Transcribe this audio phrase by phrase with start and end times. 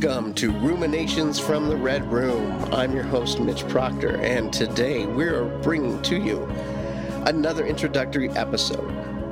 [0.00, 2.72] Welcome to Ruminations from the Red Room.
[2.72, 6.44] I'm your host, Mitch Proctor, and today we're bringing to you
[7.26, 8.88] another introductory episode.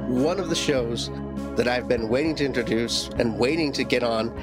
[0.09, 1.09] One of the shows
[1.55, 4.37] that I've been waiting to introduce and waiting to get on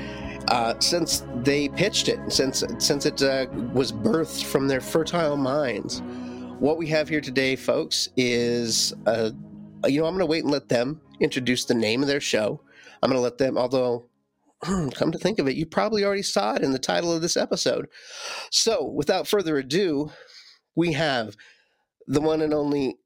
[0.48, 6.02] uh, since they pitched it, since since it uh, was birthed from their fertile minds.
[6.58, 9.32] What we have here today, folks, is uh,
[9.88, 12.62] you know I'm going to wait and let them introduce the name of their show.
[13.02, 14.06] I'm going to let them, although
[14.94, 17.38] come to think of it, you probably already saw it in the title of this
[17.38, 17.88] episode.
[18.52, 20.12] So, without further ado,
[20.76, 21.36] we have
[22.08, 22.98] the one and only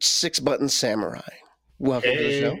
[0.00, 1.20] Six Button Samurai.
[1.78, 2.16] Welcome hey.
[2.16, 2.58] to the show.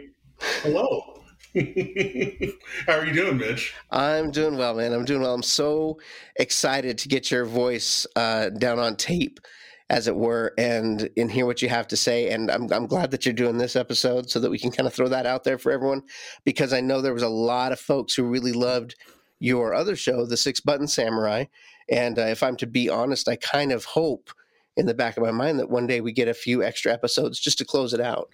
[0.62, 1.12] Hello.
[2.86, 3.74] How are you doing, Mitch?
[3.90, 4.92] I'm doing well, man.
[4.92, 5.34] I'm doing well.
[5.34, 5.98] I'm so
[6.36, 9.40] excited to get your voice uh, down on tape
[9.88, 12.30] as it were, and and hear what you have to say.
[12.30, 14.94] And I'm I'm glad that you're doing this episode so that we can kind of
[14.94, 16.02] throw that out there for everyone,
[16.44, 18.96] because I know there was a lot of folks who really loved
[19.38, 21.44] your other show, The Six Button Samurai.
[21.88, 24.30] And uh, if I'm to be honest, I kind of hope
[24.76, 27.38] in the back of my mind that one day we get a few extra episodes
[27.38, 28.28] just to close it out.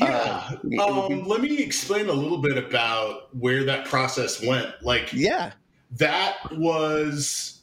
[0.00, 0.56] Yeah.
[0.78, 4.72] Uh, um, let me explain a little bit about where that process went.
[4.82, 5.52] Like, yeah,
[5.98, 7.60] that was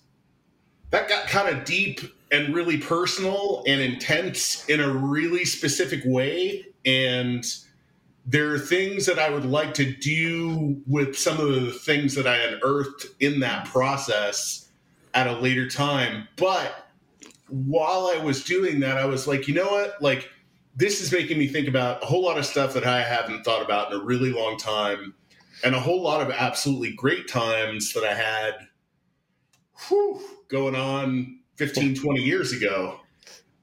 [0.92, 6.66] that got kind of deep and really personal and intense in a really specific way.
[6.86, 7.46] And
[8.26, 12.28] there are things that I would like to do with some of the things that
[12.28, 14.70] I unearthed in that process
[15.14, 16.28] at a later time.
[16.36, 16.90] But
[17.48, 20.02] while I was doing that, I was like, you know what?
[20.02, 20.30] Like,
[20.76, 23.64] this is making me think about a whole lot of stuff that I haven't thought
[23.64, 25.16] about in a really long time,
[25.64, 28.68] and a whole lot of absolutely great times that I had
[29.88, 33.00] whew, going on 15, 20 years ago.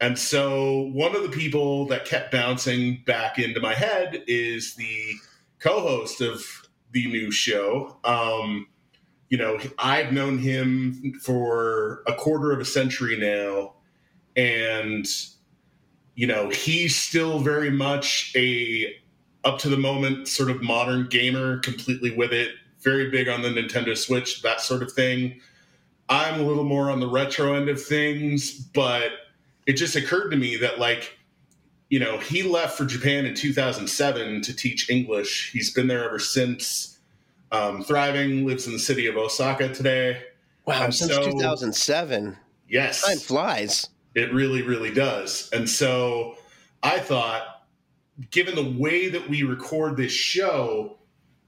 [0.00, 5.14] And so one of the people that kept bouncing back into my head is the
[5.60, 6.44] co-host of
[6.90, 7.96] the new show.
[8.04, 8.66] Um,
[9.28, 13.74] you know, I've known him for a quarter of a century now,
[14.36, 15.06] and
[16.14, 18.94] you know, he's still very much a
[19.44, 22.50] up to the moment sort of modern gamer, completely with it,
[22.80, 25.40] very big on the Nintendo Switch, that sort of thing.
[26.08, 29.12] I'm a little more on the retro end of things, but
[29.66, 31.18] it just occurred to me that like
[31.88, 35.52] you know he left for Japan in 2007 to teach English.
[35.52, 36.90] He's been there ever since.
[37.52, 40.20] Um, thriving, lives in the city of Osaka today.
[40.66, 42.36] Wow, and since so, 2007.
[42.68, 43.88] Yes, time flies.
[44.16, 45.50] It really, really does.
[45.52, 46.36] And so
[46.82, 47.66] I thought,
[48.30, 50.98] given the way that we record this show,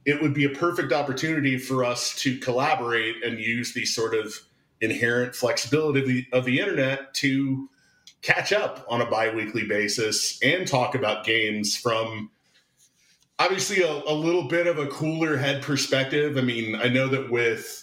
[0.07, 4.35] it would be a perfect opportunity for us to collaborate and use the sort of
[4.81, 7.69] inherent flexibility of the, of the internet to
[8.23, 12.31] catch up on a bi-weekly basis and talk about games from
[13.39, 16.39] obviously a, a, little bit of a cooler head perspective.
[16.39, 17.83] I mean i know that with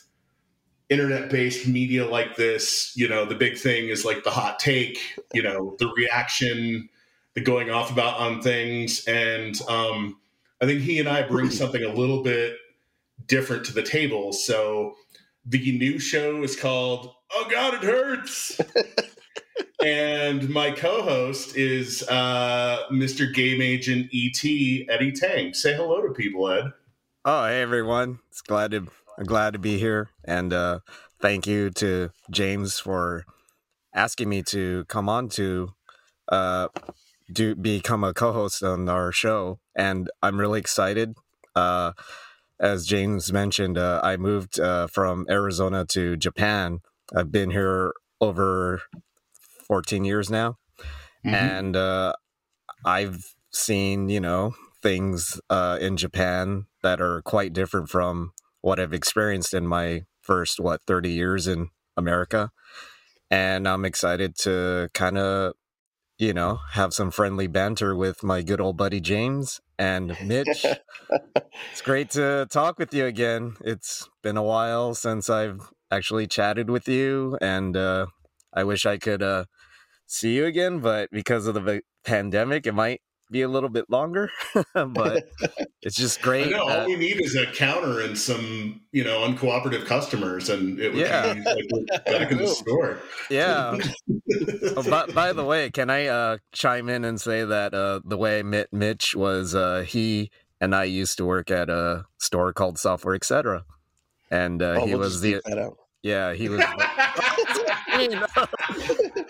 [0.90, 5.00] internet-based media like this you know the big thing is like the hot take
[5.34, 6.90] you know the reaction
[7.34, 9.06] the going off about on things.
[9.06, 10.20] And um,
[10.64, 12.56] I think he and I bring something a little bit
[13.26, 14.32] different to the table.
[14.32, 14.94] So
[15.46, 18.62] the new show is called Oh God, it hurts.
[19.84, 23.34] and my co-host is uh, Mr.
[23.34, 24.42] Game Agent ET
[24.90, 25.54] Eddie Tang.
[25.54, 26.72] Say hello to people, Ed.
[27.26, 28.20] Oh, hey everyone!
[28.30, 28.88] It's glad to
[29.18, 30.80] I'm glad to be here, and uh,
[31.22, 33.26] thank you to James for
[33.94, 35.74] asking me to come on to
[36.30, 36.70] uh,
[37.34, 41.16] do become a co-host on our show, and I'm really excited.
[41.56, 41.94] Uh,
[42.60, 46.80] as James mentioned, uh, I moved uh, from Arizona to Japan.
[47.16, 48.82] I've been here over
[49.68, 50.58] 14 years now,
[51.26, 51.34] mm-hmm.
[51.34, 52.14] and uh,
[52.86, 58.32] I've seen you know things uh, in Japan that are quite different from
[58.62, 62.52] what I've experienced in my first what 30 years in America,
[63.30, 65.54] and I'm excited to kind of
[66.18, 70.66] you know, have some friendly banter with my good old buddy James and Mitch.
[71.72, 73.56] it's great to talk with you again.
[73.62, 78.08] It's been a while since I've actually chatted with you, and uh,
[78.54, 79.46] I wish I could uh,
[80.06, 83.02] see you again, but because of the pandemic, it might
[83.34, 84.32] be a little bit longer,
[84.74, 85.30] but
[85.82, 86.52] it's just great.
[86.52, 90.94] Know, all we need is a counter and some, you know, uncooperative customers, and it
[90.94, 91.34] would yeah.
[91.34, 93.00] be like back in the store.
[93.30, 93.78] Yeah.
[94.78, 98.18] oh, by, by, the way, can I uh, chime in and say that uh, the
[98.18, 100.30] way I met Mitch was uh, he
[100.62, 103.66] and I used to work at a store called Software Etc.
[104.32, 105.42] And uh, oh, he we'll was the
[106.04, 106.64] yeah he was.
[107.98, 108.20] Mean,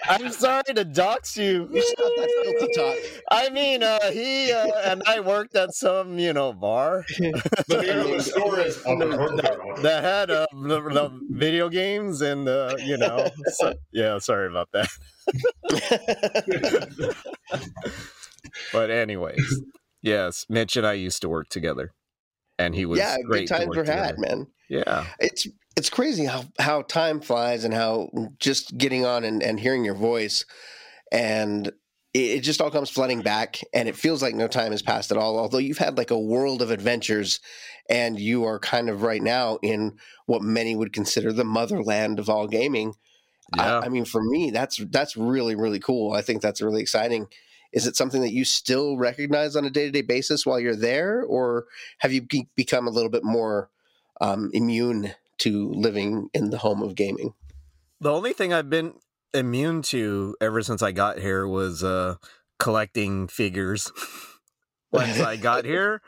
[0.10, 1.68] I'm sorry to dox you.
[1.68, 2.98] that filthy talk.
[3.32, 8.00] I mean, uh, he uh, and I worked at some, you know, bar The name
[8.00, 13.30] of the store is that had uh, the, the video games and, uh, you know,
[13.48, 14.18] so, yeah.
[14.20, 14.90] Sorry about that.
[18.72, 19.62] but anyways,
[20.02, 21.94] yes, Mitch and I used to work together,
[22.58, 23.48] and he was yeah, great.
[23.48, 24.48] good times work were had, man.
[24.70, 28.10] Yeah, It's it's crazy how how time flies and how
[28.40, 30.46] just getting on and, and hearing your voice
[31.12, 31.68] and
[32.14, 35.12] it, it just all comes flooding back and it feels like no time has passed
[35.12, 37.40] at all although you've had like a world of adventures
[37.90, 42.30] and you are kind of right now in what many would consider the motherland of
[42.30, 42.94] all gaming.
[43.56, 43.80] Yeah.
[43.80, 46.14] I, I mean for me that's that's really really cool.
[46.14, 47.28] I think that's really exciting.
[47.74, 51.66] Is it something that you still recognize on a day-to-day basis while you're there or
[51.98, 53.72] have you be- become a little bit more
[54.22, 57.34] um, immune to living in the home of gaming
[58.00, 58.94] The only thing I've been
[59.34, 62.16] immune to ever since I got here was uh,
[62.60, 63.92] collecting figures.
[64.92, 66.02] Once I got here,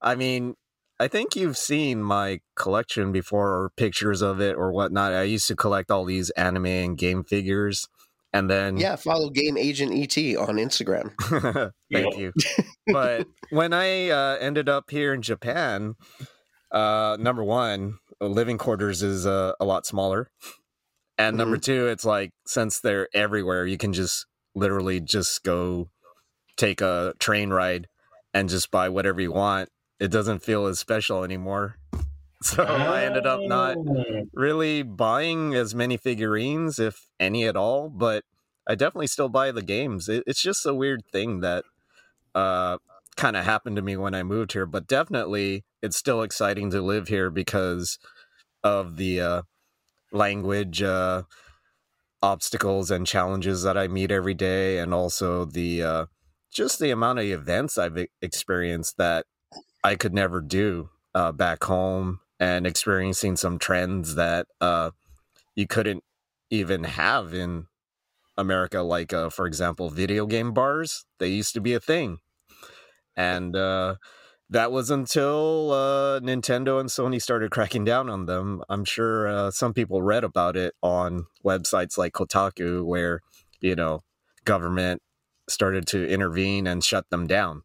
[0.00, 0.54] I mean,
[1.00, 5.12] I think you've seen my collection before or pictures of it or whatnot.
[5.12, 7.88] I used to collect all these anime and game figures.
[8.30, 11.12] And then, yeah follow game agent et on instagram
[11.90, 12.32] thank you.
[12.86, 15.94] But when I uh, ended up here in Japan,
[16.70, 20.30] uh, number one, living quarters is uh, a lot smaller.
[21.16, 25.88] And number two, it's like since they're everywhere, you can just literally just go
[26.56, 27.88] take a train ride
[28.32, 29.68] and just buy whatever you want.
[29.98, 31.76] It doesn't feel as special anymore.
[32.40, 33.76] So I ended up not
[34.32, 38.22] really buying as many figurines, if any at all, but
[38.64, 40.08] I definitely still buy the games.
[40.08, 41.64] It, it's just a weird thing that
[42.36, 42.78] uh,
[43.18, 46.80] kind of happened to me when I moved here, but definitely it's still exciting to
[46.80, 47.98] live here because
[48.64, 49.42] of the uh,
[50.12, 51.24] language uh,
[52.22, 56.06] obstacles and challenges that I meet every day, and also the uh,
[56.50, 59.26] just the amount of events I've experienced that
[59.84, 64.92] I could never do uh, back home, and experiencing some trends that uh,
[65.56, 66.04] you couldn't
[66.50, 67.66] even have in
[68.36, 71.04] America, like uh, for example, video game bars.
[71.18, 72.18] They used to be a thing,
[73.18, 73.96] and uh,
[74.48, 78.62] that was until uh, Nintendo and Sony started cracking down on them.
[78.70, 83.20] I'm sure uh, some people read about it on websites like Kotaku, where
[83.60, 84.00] you know
[84.44, 85.02] government
[85.50, 87.62] started to intervene and shut them down,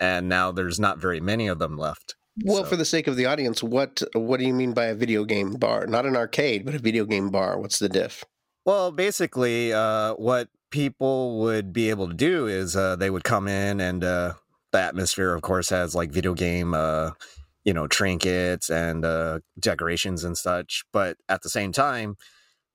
[0.00, 2.16] and now there's not very many of them left.
[2.44, 4.94] well So- for the sake of the audience what what do you mean by a
[4.94, 8.24] video game bar not an arcade but a video game bar what's the diff
[8.66, 13.48] Well, basically, uh, what people would be able to do is uh, they would come
[13.48, 14.34] in, and uh,
[14.72, 17.12] the atmosphere, of course, has like video game, uh,
[17.64, 20.84] you know, trinkets and uh, decorations and such.
[20.92, 22.16] But at the same time,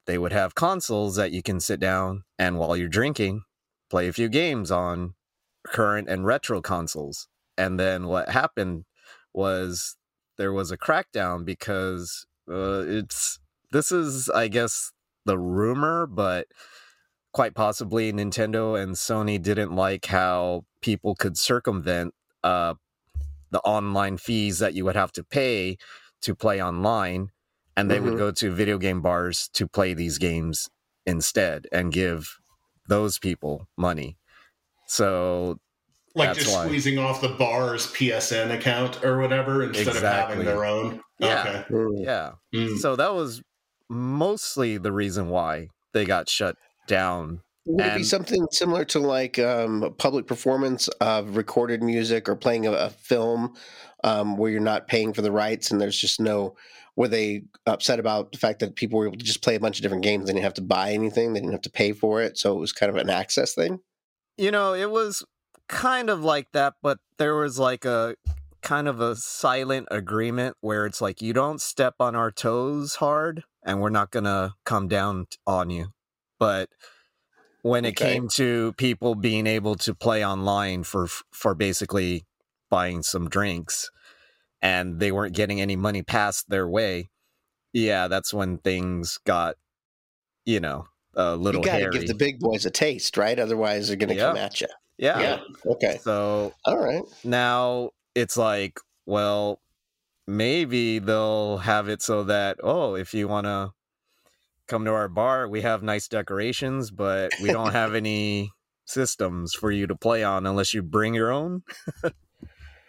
[0.06, 3.44] they would have consoles that you can sit down and while you're drinking,
[3.90, 5.16] play a few games on
[5.66, 7.28] current and retro consoles.
[7.58, 8.86] And then what happened
[9.34, 9.96] was
[10.38, 13.40] there was a crackdown because uh, it's
[13.72, 14.92] this is, I guess,
[15.26, 16.48] the rumor, but
[17.36, 22.14] quite possibly Nintendo and Sony didn't like how people could circumvent
[22.46, 22.76] uh,
[23.52, 25.76] the online fees that you would have to pay
[26.22, 27.32] to play online,
[27.76, 28.04] and they Mhm.
[28.06, 30.70] would go to video game bars to play these games
[31.06, 32.38] instead and give
[32.88, 34.18] those people money.
[34.88, 35.58] So
[36.16, 36.64] like That's just why.
[36.68, 41.02] squeezing off the bar's PSN account or whatever instead of having their own.
[41.20, 41.42] Yeah.
[41.42, 41.66] Okay.
[41.70, 42.06] Mm.
[42.06, 42.78] yeah, Mm.
[42.78, 43.42] so that was
[43.90, 46.56] mostly the reason why they got shut
[46.88, 47.42] down.
[47.68, 52.36] Would it be something similar to like um, a public performance of recorded music or
[52.36, 53.56] playing a, a film
[54.04, 56.56] um, where you're not paying for the rights and there's just no,
[56.96, 59.80] were they upset about the fact that people were able to just play a bunch
[59.80, 60.28] of different games?
[60.28, 62.38] They didn't have to buy anything, they didn't have to pay for it.
[62.38, 63.80] So it was kind of an access thing.
[64.38, 65.26] You know, it was
[65.68, 68.16] kind of like that, but there was like a
[68.62, 73.44] kind of a silent agreement where it's like you don't step on our toes hard
[73.64, 75.88] and we're not going to come down on you.
[76.40, 76.70] But
[77.62, 77.96] when it Okay.
[77.96, 82.26] came to people being able to play online for for basically
[82.70, 83.90] buying some drinks
[84.62, 87.10] and they weren't getting any money passed their way,
[87.74, 89.56] yeah, that's when things got
[90.46, 91.92] you know, a little you got to hairy.
[92.00, 93.38] give the big boys a taste, right?
[93.40, 94.24] Otherwise, they're to Yeah.
[94.24, 94.68] come at you.
[94.98, 95.22] yeah.
[95.22, 95.40] Yeah.
[95.66, 96.00] Okay.
[96.04, 97.04] So All right.
[97.24, 99.62] now it's like, well,
[100.28, 103.72] maybe they'll have it so that, oh, if you want to
[104.68, 108.52] come to our bar, we have nice decorations, but we don't have any
[108.86, 111.64] systems for you to play on unless you bring your own.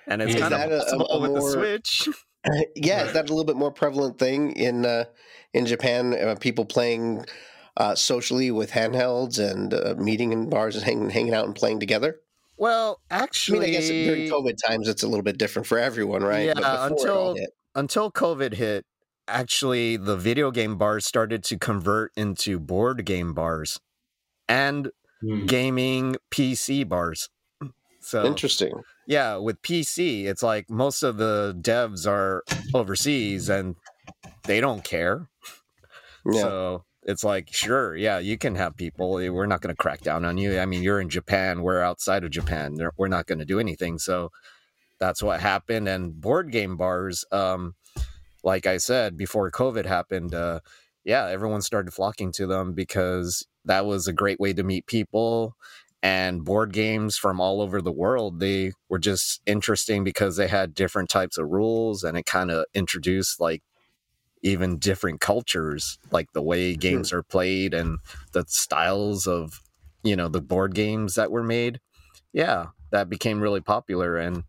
[0.07, 2.09] and it's Is kind of that a- a- possible a with the more- Switch.
[2.77, 5.05] yeah, is that a little bit more prevalent thing in uh,
[5.53, 6.15] in Japan?
[6.15, 7.25] Uh, people playing
[7.77, 11.81] uh, socially with handhelds and uh, meeting in bars and hanging hanging out and playing
[11.81, 12.21] together?
[12.59, 15.67] Well, actually, I actually, mean, I guess during COVID times, it's a little bit different
[15.67, 16.47] for everyone, right?
[16.47, 18.87] Yeah, But before it all until- until COVID hit,
[19.29, 23.81] actually the video game bars started to convert into board game bars
[24.49, 24.91] and
[25.23, 25.47] Hmm.
[25.47, 27.31] gaming PC bars.
[28.01, 28.73] So interesting.
[29.07, 33.77] yeah, with PC, it's like most of the devs are overseas and
[34.45, 35.29] they don't care.
[36.31, 36.41] Yeah.
[36.41, 39.13] So it's like, sure, yeah, you can have people.
[39.15, 40.59] We're not going to crack down on you.
[40.59, 41.63] I mean, you're in Japan.
[41.63, 42.77] We're outside of Japan.
[42.99, 43.99] We're not going to do anything.
[43.99, 44.31] So
[44.99, 45.89] that's what happened.
[45.89, 47.75] And board game bars, um,
[48.47, 50.61] like I said before COVID happened, uh,
[51.05, 55.57] yeah, everyone started flocking to them because that was a great way to meet people.
[56.01, 60.75] And board games from all over the world, they were just interesting because they had
[60.75, 63.63] different types of rules and it kind of introduced like
[64.43, 67.99] even different cultures, like the way games are played and
[68.33, 69.61] the styles of,
[70.05, 71.81] you know, the board games that were made.
[72.33, 74.17] Yeah, that became really popular.
[74.17, 74.45] And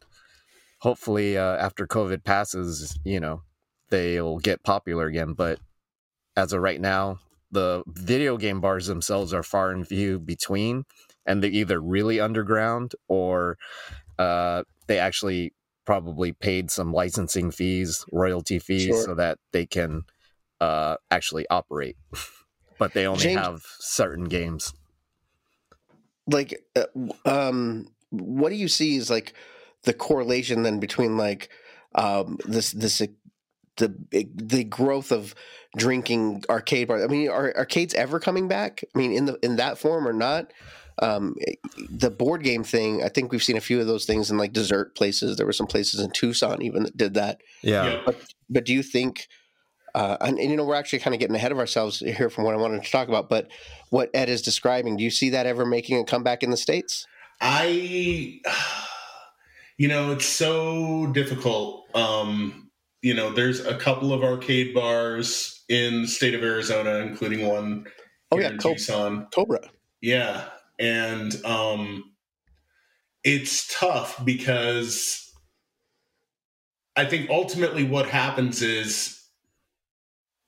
[0.81, 3.41] hopefully, uh, after COVID passes, you know,
[3.89, 5.33] they'll get popular again.
[5.33, 5.59] But
[6.35, 7.19] as of right now,
[7.51, 10.83] the video game bars themselves are far and few between,
[11.25, 13.57] and they're either really underground or
[14.19, 15.53] uh, they actually
[15.85, 19.03] probably paid some licensing fees, royalty fees, Sure.
[19.03, 20.03] so that they can
[20.59, 21.95] uh, actually operate.
[22.79, 24.73] but they only James- have certain games.
[26.29, 26.85] like uh,
[27.25, 29.33] um what do you see is like
[29.83, 31.49] the correlation then between like
[31.95, 33.01] um this this
[33.77, 33.95] the
[34.35, 35.33] the growth of
[35.77, 39.55] drinking arcade bars i mean are arcades ever coming back i mean in the in
[39.57, 40.51] that form or not
[41.01, 41.53] um eh,
[41.89, 44.53] the board game thing i think we've seen a few of those things in like
[44.53, 47.99] dessert places there were some places in tucson even that did that Yeah.
[48.05, 48.21] Yep.
[48.49, 49.27] but do you think
[49.95, 52.43] uh, and, and you know we're actually kind of getting ahead of ourselves here from
[52.43, 53.47] what I wanted to talk about, but
[53.89, 57.07] what Ed is describing, do you see that ever making a comeback in the states?
[57.41, 58.39] I,
[59.77, 61.85] you know, it's so difficult.
[61.95, 62.66] Um,
[63.07, 67.85] you know, there's a couple of arcade bars in the state of Arizona, including one
[68.33, 69.27] Oh yeah, in Tucson.
[69.33, 69.61] Cobra.
[70.01, 70.43] Yeah,
[70.77, 72.03] and um,
[73.23, 75.31] it's tough because
[76.97, 79.23] I think ultimately what happens is,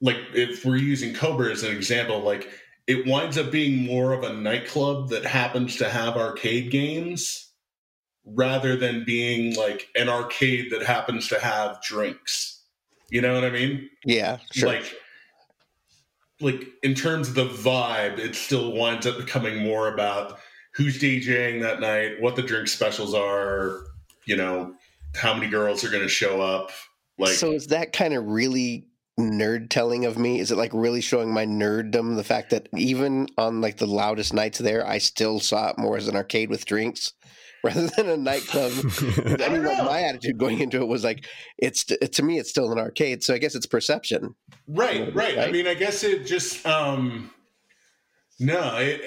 [0.01, 2.49] like, if we're using Cobra as an example, like
[2.87, 7.48] it winds up being more of a nightclub that happens to have arcade games
[8.25, 12.63] rather than being like an arcade that happens to have drinks.
[13.09, 13.89] You know what I mean?
[14.05, 14.69] Yeah, sure.
[14.69, 14.93] like
[16.41, 20.39] like in terms of the vibe it still winds up becoming more about
[20.73, 23.81] who's djing that night what the drink specials are
[24.25, 24.73] you know
[25.15, 26.71] how many girls are going to show up
[27.17, 30.39] like so is that kind of really nerd telling of me?
[30.39, 32.15] Is it like really showing my nerddom?
[32.15, 35.97] The fact that even on like the loudest nights there, I still saw it more
[35.97, 37.13] as an arcade with drinks
[37.63, 38.71] rather than a nightclub.
[39.41, 41.25] I mean, like, my attitude going into it was like,
[41.57, 43.23] it's to me, it's still an arcade.
[43.23, 44.35] So I guess it's perception.
[44.67, 47.31] right right i mean i guess it just um
[48.39, 49.01] no it,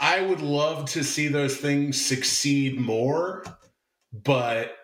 [0.00, 3.42] i would love to see those things succeed more
[4.12, 4.76] but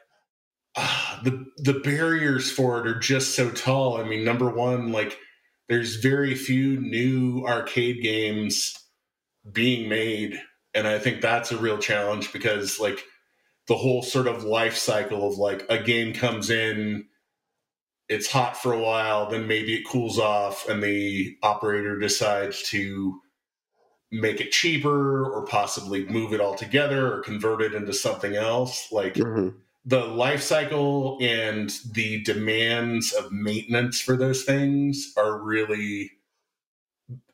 [0.77, 5.19] ah, the the barriers for it are just so tall i mean number one like
[5.69, 8.75] there's very few new arcade games
[9.53, 10.41] being made
[10.75, 13.05] and i think that's a real challenge because like
[13.69, 17.07] the whole sort of life cycle of like a game comes in
[18.09, 23.21] it's hot for a while then maybe it cools off and the operator decides to
[24.11, 28.93] make it cheaper or possibly move it all together or convert it into something else
[28.93, 29.55] like Mhm.
[29.85, 36.11] the life cycle and the demands of maintenance for those things are really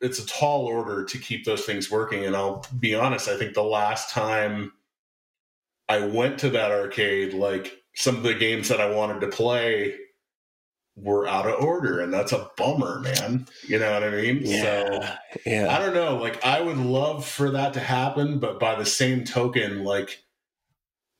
[0.01, 2.25] it's a tall order to keep those things working.
[2.25, 4.71] And i'll be honest i think the last time
[5.87, 9.95] i went to that arcade like some of the games that i wanted to play
[11.01, 13.47] were out of order and that's a bummer man.
[13.67, 14.45] You know what i mean?
[14.45, 15.75] So Yeah, yeah.
[15.75, 16.17] I don't know.
[16.17, 20.23] Like, I would love for that to happen, but by the same token, like,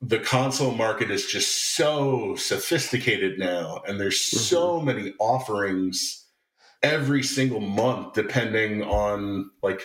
[0.02, 4.38] the console market is just so sophisticated now, and there's mm-hmm.
[4.38, 6.19] so many offerings
[6.82, 9.82] every single month, depending on like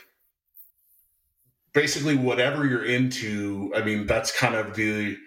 [1.73, 3.71] basically whatever you're into.
[3.75, 5.17] I mean, that's kind of the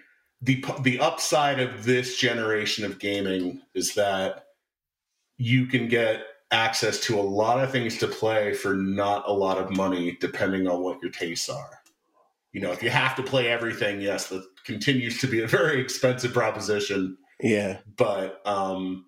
[0.41, 4.45] the the upside of this generation of gaming is that
[5.37, 6.21] you can get
[6.51, 10.67] access to a lot of things to play for not a lot of money, depending
[10.67, 11.79] on what your tastes are.
[12.51, 15.79] You know, if you have to play everything, yes, that continues to be a very
[15.81, 17.77] expensive proposition, Yeah.
[17.97, 19.05] but um,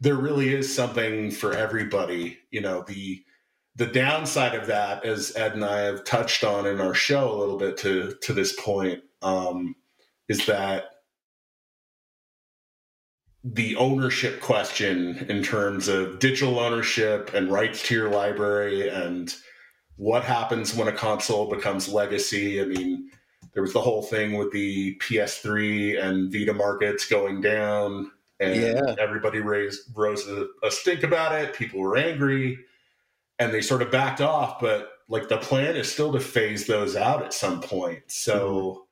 [0.00, 2.38] there really is something for everybody.
[2.50, 3.22] You know, the
[3.76, 7.38] the downside of that, as Ed and I have touched on in our show a
[7.38, 9.74] little bit to to this point, um,
[10.28, 10.84] is that
[13.42, 19.34] the ownership question in terms of digital ownership and rights to your library and
[19.96, 22.60] what happens when a console becomes legacy.
[22.60, 23.10] I mean,
[23.54, 28.94] there was the whole thing with the PS3 and Vita markets going down, and Yeah.
[28.98, 31.54] everybody raised rose a, a stink about it.
[31.54, 32.58] People were angry,
[33.38, 34.60] and they sort of backed off.
[34.60, 38.02] But like the plan is still to phase those out at some point.
[38.08, 38.86] So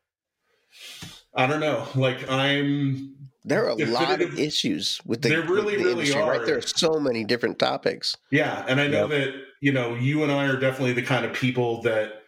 [1.35, 1.87] I don't know.
[1.95, 3.15] Like I'm
[3.45, 6.41] There are a lot of issues with the, There really, the really industry, right?
[6.41, 6.47] are.
[6.47, 8.17] There are so many different topics.
[8.31, 11.33] Yeah, and I know that you know you and I are definitely the kind of
[11.33, 12.23] people that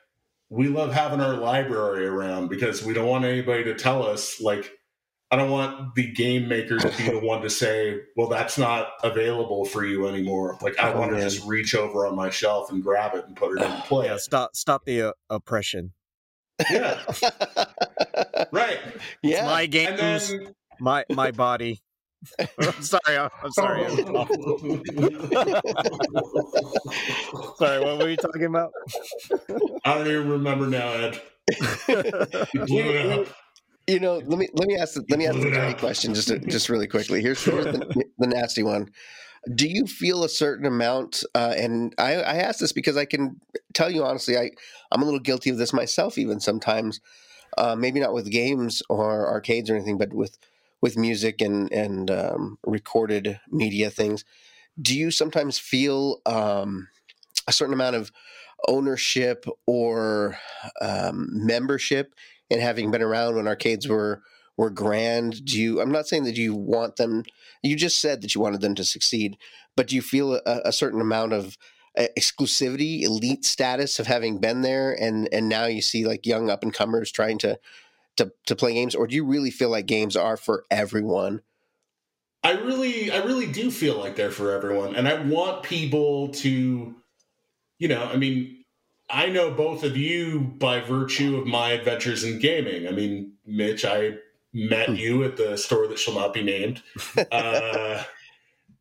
[0.49, 4.73] we love having our library around because we don't want anybody to tell us like
[5.33, 8.89] I don't want the game maker to be the one to say, "Well, that's not
[9.05, 12.71] available for you anymore." Like I Oh, want to just reach over on my shelf
[12.73, 14.07] and grab it and put it into play.
[14.07, 15.93] Yeah, stop stop the uh, oppression.
[16.71, 17.01] Yeah,
[18.53, 18.79] right.
[19.23, 19.47] yeah.
[19.47, 21.81] My And games, then my my body.
[22.59, 23.17] I'm sorry.
[23.17, 23.89] I'm, I'm sorry.
[27.57, 27.81] sorry.
[27.81, 28.73] What were you talking about?
[29.85, 31.23] I don't even remember now, Ed.
[33.87, 34.21] You blew it up.
[34.23, 36.69] You know, let me let me ask let me ask the dirty question just just
[36.69, 37.23] really quickly.
[37.23, 38.91] Here's, here's the, the nasty one.
[39.55, 41.25] Do you feel a certain amount?
[41.35, 43.41] Uh, and I, I ask this because I can
[43.73, 44.51] tell you honestly, I
[44.93, 46.19] I'm a little guilty of this myself.
[46.19, 47.01] Even sometimes,
[47.57, 50.39] uh, maybe not with games or arcades or anything, but with
[50.81, 54.25] with music and and um, recorded media things.
[54.81, 56.89] Do you sometimes feel um,
[57.47, 58.13] a certain amount of
[58.69, 60.39] ownership or
[60.81, 62.15] um, membership
[62.51, 64.23] in having been around when arcades were
[64.57, 65.45] were grand?
[65.45, 65.81] Do you?
[65.81, 67.25] I'm not saying that you want them.
[67.63, 69.39] You just said that you wanted them to succeed,
[69.77, 71.57] but do you feel a, a certain amount of
[71.97, 76.51] uh, exclusivity, elite status of having been there, and and now you see like young
[76.51, 77.59] up and comers trying to
[78.17, 81.41] to to play games, or do you really feel like games are for everyone?
[82.43, 86.95] I really, I really do feel like they're for everyone, and I want people to,
[87.79, 88.60] you know, I mean,
[89.13, 92.87] I know both of you by virtue of my adventures in gaming.
[92.87, 94.15] I mean, Mitch, I
[94.53, 96.83] met you at the store that shall not be named.
[97.33, 98.03] Uh,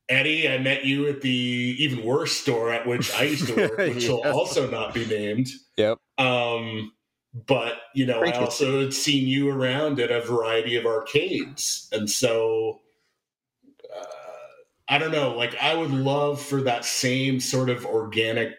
[0.07, 3.77] Eddie, I met you at the even worse store at which I used to work,
[3.77, 4.33] which shall Yes.
[4.33, 5.47] also not be named.
[5.77, 5.99] Yep.
[6.17, 6.93] Um,
[7.45, 8.43] but you know, I Interesting.
[8.43, 12.79] also had seen you around at a variety of arcades, and so
[13.95, 14.03] uh,
[14.87, 15.35] I don't know.
[15.37, 18.55] Like, I would love for that same sort of organic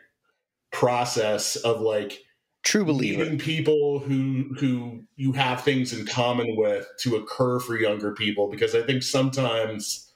[0.73, 2.19] process of like
[2.63, 3.21] True believer.
[3.25, 8.51] meeting people who who you have things in common with to occur for younger people
[8.51, 10.13] because I think sometimes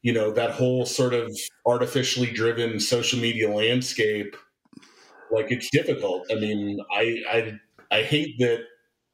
[0.00, 1.30] you know that whole sort of
[1.66, 4.34] artificially driven social media landscape
[5.30, 6.26] like it's difficult.
[6.30, 8.64] I mean, I I I hate that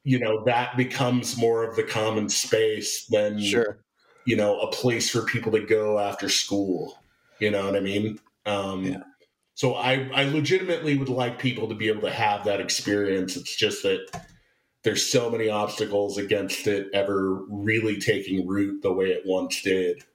[0.03, 3.79] you know that becomes more of the common space than Sure.
[4.25, 6.97] you know a place for people to go after school.
[7.39, 8.19] You know what I mean?
[8.45, 9.03] Um, Yeah.
[9.59, 13.35] So I I legitimately would like people to be able to have that experience.
[13.35, 14.07] It's just that
[14.85, 20.05] there's so many obstacles against it ever really taking root the way it once did.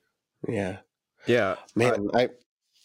[0.48, 0.78] Yeah.
[1.26, 1.56] Yeah.
[1.76, 2.30] Man, I,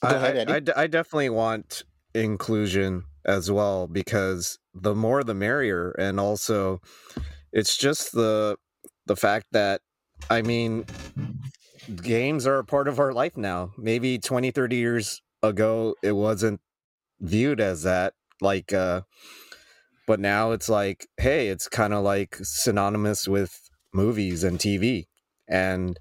[0.04, 0.52] I, ahead, I- Eddie.
[0.52, 6.82] I d- I definitely want inclusion as well because the more the merrier and also
[7.54, 8.58] it's just the
[9.06, 9.82] the fact that
[10.30, 10.86] i mean
[12.02, 16.60] games are a part of our life now maybe 20 30 years ago it wasn't
[17.20, 19.02] viewed as that like uh
[20.08, 25.06] but now it's like hey it's kind of like synonymous with movies and tv
[25.48, 25.98] and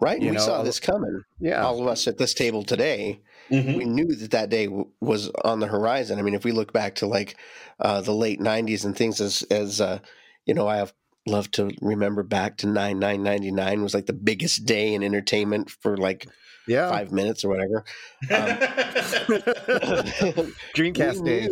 [0.00, 0.20] right.
[0.20, 1.22] you we know, saw this coming.
[1.40, 3.20] yeah All of us at this table today.
[3.50, 3.74] Mm-hmm.
[3.78, 6.18] we knew that that day w- was on the horizon.
[6.18, 7.36] I mean, if we look back to like
[7.80, 9.98] uh, the late '90s and things, as as uh,
[10.46, 10.94] you know, I have
[11.26, 15.02] love to remember back to nine nine ninety nine was like the biggest day in
[15.02, 16.26] entertainment for like
[16.68, 17.84] yeah five minutes or whatever.
[20.76, 21.50] dreamcast We days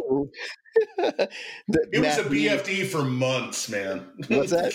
[1.92, 4.06] It was a Matt Reeves- BFD for months, man.
[4.28, 4.72] What's that?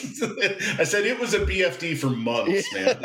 [0.79, 2.97] I said it was a BFD for months, man.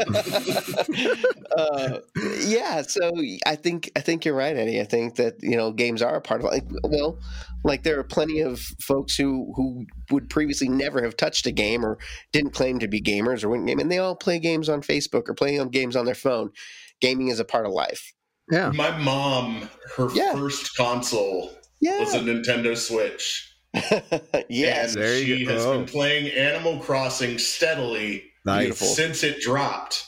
[1.57, 2.01] uh,
[2.41, 3.13] yeah, so
[3.47, 4.81] I think I think you're right, Eddie.
[4.81, 7.19] I think that you know games are a part of like well,
[7.65, 11.85] like there are plenty of folks who who would previously never have touched a game
[11.85, 11.99] or
[12.33, 15.29] didn't claim to be gamers or wouldn't game, and they all play games on Facebook
[15.29, 16.51] or play on games on their phone.
[17.01, 18.13] Gaming is a part of life.
[18.51, 20.33] yeah My mom, her Yeah.
[20.35, 21.99] first console Yeah.
[22.01, 23.47] was a Nintendo Switch.
[24.49, 24.97] yes.
[24.97, 25.53] and she go.
[25.53, 25.79] has Oh.
[25.79, 30.05] been playing Animal Crossing steadily nice since it dropped.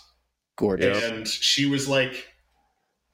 [0.56, 1.02] Gorgeous.
[1.04, 2.26] And she was like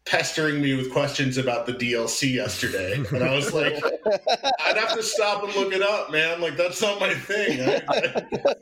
[0.09, 5.03] pestering me with questions about the DLC yesterday, and I was like, I'd have to
[5.03, 6.40] stop and look it up, man.
[6.40, 7.61] Like that's not my thing.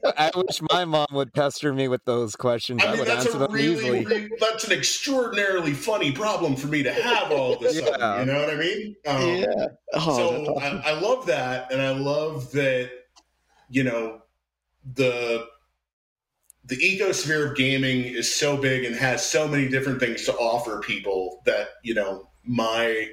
[0.05, 2.83] I, I wish my mom would pester me with those questions.
[2.85, 4.05] I, I would answer them really, easily.
[4.05, 7.95] re- that's an extraordinarily funny problem for me to have all of a sudden.
[7.99, 8.21] Yeah.
[8.21, 8.97] You know what I mean?
[9.07, 9.67] Um, yeah.
[9.95, 10.81] Oh, so awesome.
[10.85, 12.91] I, I love that, and I love that
[13.69, 14.21] you know
[14.95, 15.47] the
[16.67, 20.81] the ecosphere of gaming is so big and has so many different things to offer
[20.81, 23.09] people that you know my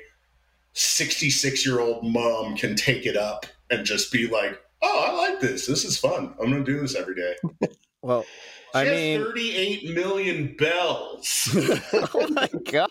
[0.74, 5.39] 66 year old mom can take it up and just be like oh i like
[5.39, 7.36] this this is fun i'm gonna do this every day
[8.04, 11.50] Well, she I has mean, 38 million bells
[11.94, 12.89] oh my god!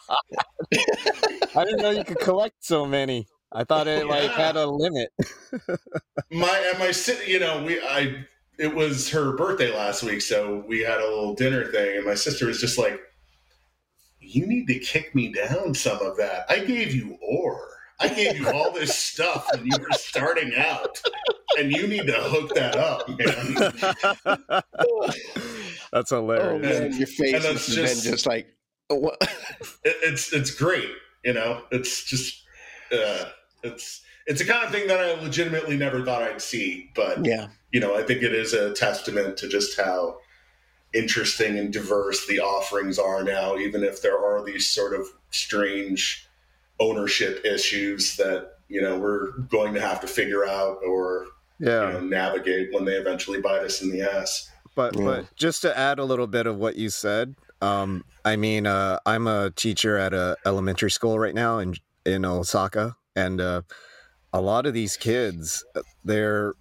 [1.54, 3.26] I didn't know you could collect so many.
[3.52, 5.10] I thought it like had a limit.
[6.30, 6.94] my and my
[7.26, 8.24] you know we i
[8.62, 12.14] it was her birthday last week so we had a little dinner thing and my
[12.14, 13.00] sister was just like
[14.20, 17.68] you need to kick me down some of that i gave you ore
[18.00, 21.00] i gave you all this stuff when you were starting out
[21.58, 24.62] and you need to hook that up man
[25.92, 26.80] That's oh hilarious.
[26.80, 28.46] man, your face and has just- just like.
[28.88, 29.16] What?
[29.84, 30.88] it, it's it's great
[31.24, 32.42] you know it's just
[32.92, 33.24] uh
[33.62, 37.48] it's it's the kind of thing that i legitimately never thought i'd see but Yeah.
[37.72, 40.18] you know, I think it is a testament to just how
[40.94, 46.28] interesting and diverse the offerings are now, even if there are these sort of strange
[46.78, 51.26] ownership issues that, you know, we're going to have to figure out or
[51.58, 51.86] Yeah.
[51.86, 54.50] you know, navigate when they eventually bite us in the ass.
[54.74, 55.04] But Yeah.
[55.04, 58.98] but just to add a little bit of what you said, um, I mean, uh,
[59.06, 63.62] I'm a teacher at a elementary school right now in in Osaka, and uh,
[64.32, 66.54] a lot of these kids, uh, they're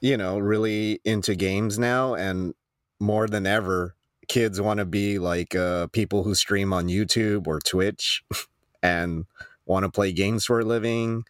[0.00, 2.54] you know really into games now, and
[3.00, 3.94] more than ever,
[4.28, 8.22] kids want to be like uh, people who stream on YouTube or Twitch,
[8.82, 9.26] and
[9.66, 11.24] want to play games for a living,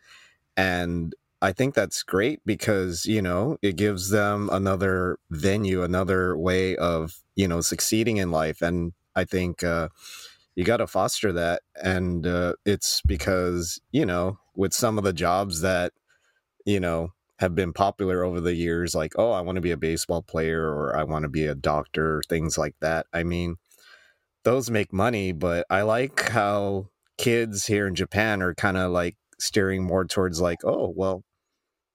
[0.56, 6.76] and I think that's great because, you know, it gives them another venue, another way
[6.76, 8.60] of, you know, succeeding in life.
[8.60, 9.88] And I think uh,
[10.54, 11.62] you got to foster that.
[11.82, 15.92] And uh, it's because, you know, with some of the jobs that,
[16.66, 19.76] you know, have been popular over the years, like, oh, I want to be a
[19.76, 23.06] baseball player or I want to be a doctor, things like that.
[23.12, 23.56] I mean,
[24.44, 29.16] those make money, but I like how kids here in Japan are kind of like
[29.38, 31.22] steering more towards like, oh, well,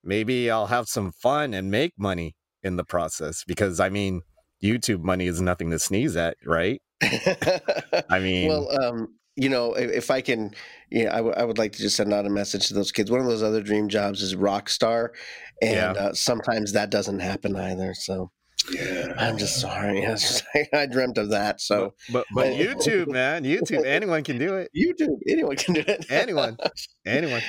[0.04, 4.22] maybe I'll have some fun and make money in the process because I mean,
[4.64, 6.82] YouTube money is nothing to sneeze at, right?
[8.10, 10.52] I mean, well, um, you know, if, if I can,
[10.92, 13.12] yeah, I, w- I would like to just send out a message to those kids.
[13.12, 15.14] One of those other dream jobs is rock star,
[15.62, 16.04] and Yeah.
[16.04, 17.94] uh, sometimes that doesn't happen either.
[17.94, 18.32] So
[18.72, 19.14] Yeah.
[19.18, 20.02] I'm just sorry.
[20.06, 21.60] It's just, I dreamt of that.
[21.62, 22.56] So but but Oh.
[22.56, 24.72] YouTube, man, YouTube, anyone can do it.
[24.76, 26.06] YouTube, anyone can do it.
[26.10, 26.58] Anyone,
[27.06, 27.42] anyone.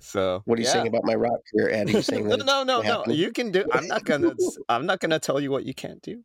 [0.00, 0.72] So What are you yeah.
[0.74, 1.88] saying about my rock career, Ed?
[1.88, 3.04] Are you saying no, no, no, no.
[3.08, 3.64] You can do.
[3.72, 4.32] I'm not gonna.
[4.68, 6.22] I'm not gonna tell you what you can't do.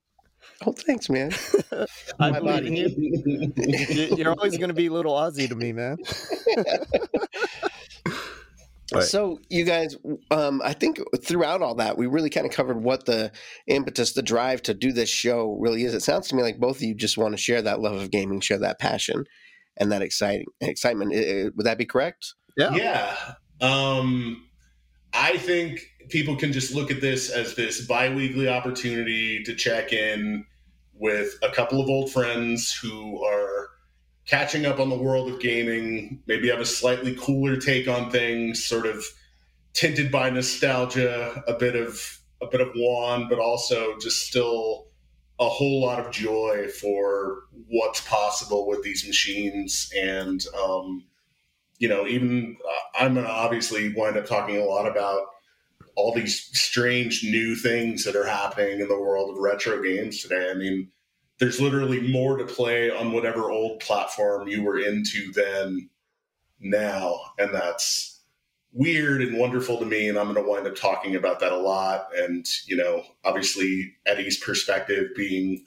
[0.65, 1.31] Oh, thanks, man.
[2.19, 3.53] I My believe in you.
[3.55, 5.97] You- You're always gonna be a little Aussie to me, man.
[8.91, 9.95] But- So, you guys,
[10.31, 13.31] um, I think throughout all that, we really kind of covered what the
[13.67, 15.93] impetus, the drive to do this show really is.
[15.93, 18.09] It sounds to me like both of you just want to share that love of
[18.09, 19.25] gaming, share that passion,
[19.77, 21.13] and that exciting excitement.
[21.13, 22.33] I- I- Would that be correct?
[22.57, 22.73] Yeah.
[22.73, 23.15] Yeah.
[23.61, 24.43] Um,
[25.13, 30.45] I think people can just look at this as this bi-weekly opportunity to check in
[30.93, 33.69] with a couple of old friends who are
[34.25, 38.63] catching up on the world of gaming, maybe have a slightly cooler take on things,
[38.63, 39.03] sort of
[39.73, 44.87] tinted by nostalgia, a bit of a bit of wand, but also just still
[45.39, 49.91] a whole lot of joy for what's possible with these machines.
[49.97, 51.05] And um,
[51.79, 55.21] you know, even uh, I'm going to obviously wind up talking a lot about
[55.99, 60.49] all these strange new things that are happening in the world of retro games today.
[60.49, 60.89] I mean,
[61.39, 65.89] there's literally more to play on whatever old platform you were into then
[66.59, 67.19] now.
[67.37, 68.21] And that's
[68.71, 70.07] weird and wonderful to me.
[70.07, 72.09] And I'm going to wind up talking about that a lot.
[72.15, 75.65] And, you know, obviously Eddie's perspective being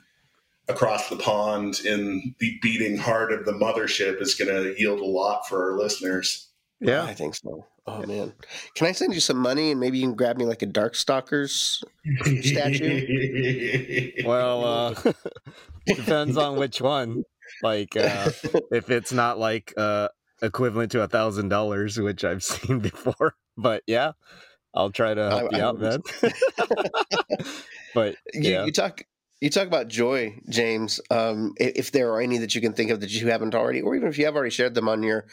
[0.68, 5.05] across the pond in the beating heart of the mothership is going to yield a
[5.05, 6.49] lot for our listeners.
[6.81, 7.05] Yeah.
[7.05, 7.66] I think so.
[7.87, 8.33] Oh man,
[8.75, 11.83] can I send you some money and maybe you can grab me like a Darkstalkers?
[12.42, 14.12] Statue?
[14.25, 14.95] Well, uh,
[15.87, 17.25] depends on which one.
[17.62, 18.31] Like, uh,
[18.71, 20.09] if it's not like uh,
[20.42, 23.35] equivalent to a thousand dollars, which I've seen before.
[23.57, 24.12] But yeah,
[24.75, 26.01] I'll try to help I- you I out, man.
[26.23, 26.33] would-
[27.95, 29.03] but You, yeah, you talk
[29.40, 31.01] You talk about joy, James.
[31.11, 33.95] Um, if there are any that you can think of that you haven't already, or
[33.97, 35.27] even if you have already shared them on your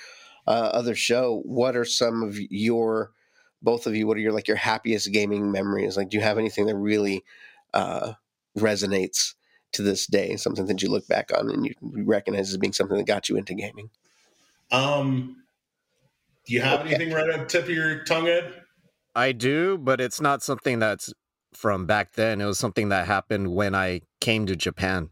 [0.50, 3.12] uh, other show, what are some of your,
[3.62, 5.96] both of you, what are your like your happiest gaming memories?
[5.96, 7.24] Like, do you have anything that really
[7.74, 8.14] uh,
[8.58, 9.36] resonates
[9.74, 10.36] to this day?
[10.36, 13.38] Something that you look back on and you recognize as being something that got you
[13.38, 13.92] into gaming?
[14.72, 15.44] Um,
[16.48, 16.96] do you have okay.
[16.96, 18.52] anything right on the tip of your tongue, Ed?
[19.16, 21.14] I do, but it's not something that's
[21.54, 22.42] from back then.
[22.42, 25.10] It was something that happened when I came to Japan.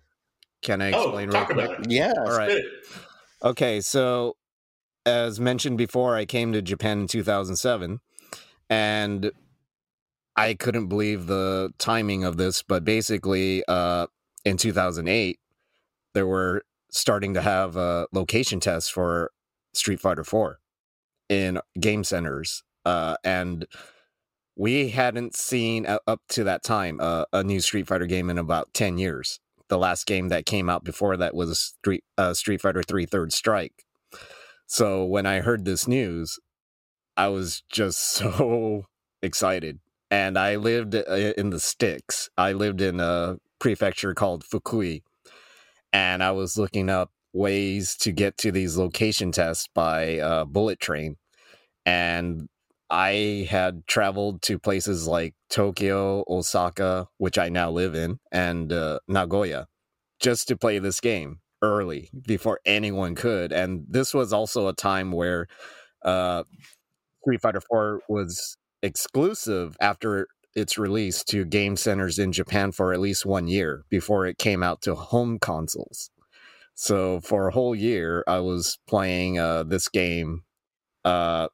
[0.63, 1.87] Can I oh, explain oh, talk real quick?
[1.89, 2.13] Yeah.
[2.17, 2.63] All right.
[3.43, 4.36] Okay, so
[5.07, 7.99] as mentioned before, I came to Japan in 2007
[8.69, 9.31] and
[10.35, 14.07] I couldn't believe the timing of this, but basically uh
[14.45, 15.39] in 2008
[16.13, 19.31] there were starting to have uh location tests for
[19.73, 20.59] Street Fighter 4
[21.29, 23.65] in game centers uh and
[24.57, 28.73] we hadn't seen up to that time uh, a new Street Fighter game in about
[28.73, 29.39] 10 years.
[29.69, 33.31] The last game that came out before that was Street uh, Street Fighter 3 Third
[33.31, 33.85] Strike.
[34.67, 36.39] So when I heard this news,
[37.15, 38.85] I was just so
[39.21, 39.79] excited.
[40.09, 41.03] And I lived uh,
[41.37, 42.29] in the sticks.
[42.37, 45.01] I lived in a prefecture called Fukui.
[45.91, 50.79] And I was looking up ways to get to these location tests by uh, bullet
[50.79, 51.15] train.
[51.85, 52.47] And
[52.89, 58.99] I had traveled to places like Tokyo, Osaka, which I now live in, and uh,
[59.07, 59.67] Nagoya
[60.19, 63.51] just to play this game early before anyone could.
[63.51, 65.47] And this was also a time where
[66.03, 66.43] uh,
[67.21, 72.99] Street Fighter 4 was exclusive after its release to game centers in Japan for at
[72.99, 76.09] least one year before it came out to home consoles.
[76.73, 80.43] So for a whole year, I was playing uh, this game
[81.05, 81.47] uh,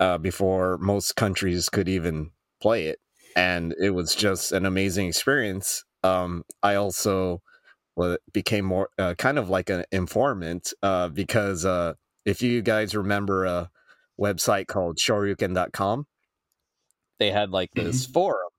[0.00, 2.30] uh, before most countries could even
[2.60, 2.98] play it,
[3.36, 5.84] and it was just an amazing experience.
[6.02, 7.42] Um, I also
[8.32, 13.44] became more uh, kind of like an informant uh, because uh, if you guys remember
[13.44, 13.70] a
[14.20, 16.06] website called Shoryuken.com,
[17.18, 18.12] they had like this mm-hmm.
[18.12, 18.50] forum,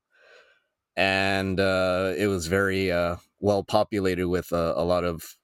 [0.96, 5.36] and uh, it was very uh, well populated with uh, a lot of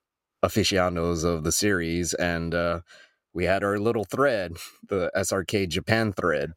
[0.44, 2.54] aficionados of the series and
[3.36, 4.54] we had our little thread,
[4.88, 6.54] the SRK Japan thread,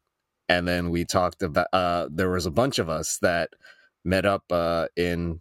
[0.47, 1.67] and then we talked about.
[1.73, 3.49] Uh, there was a bunch of us that
[4.05, 5.39] met up uh, in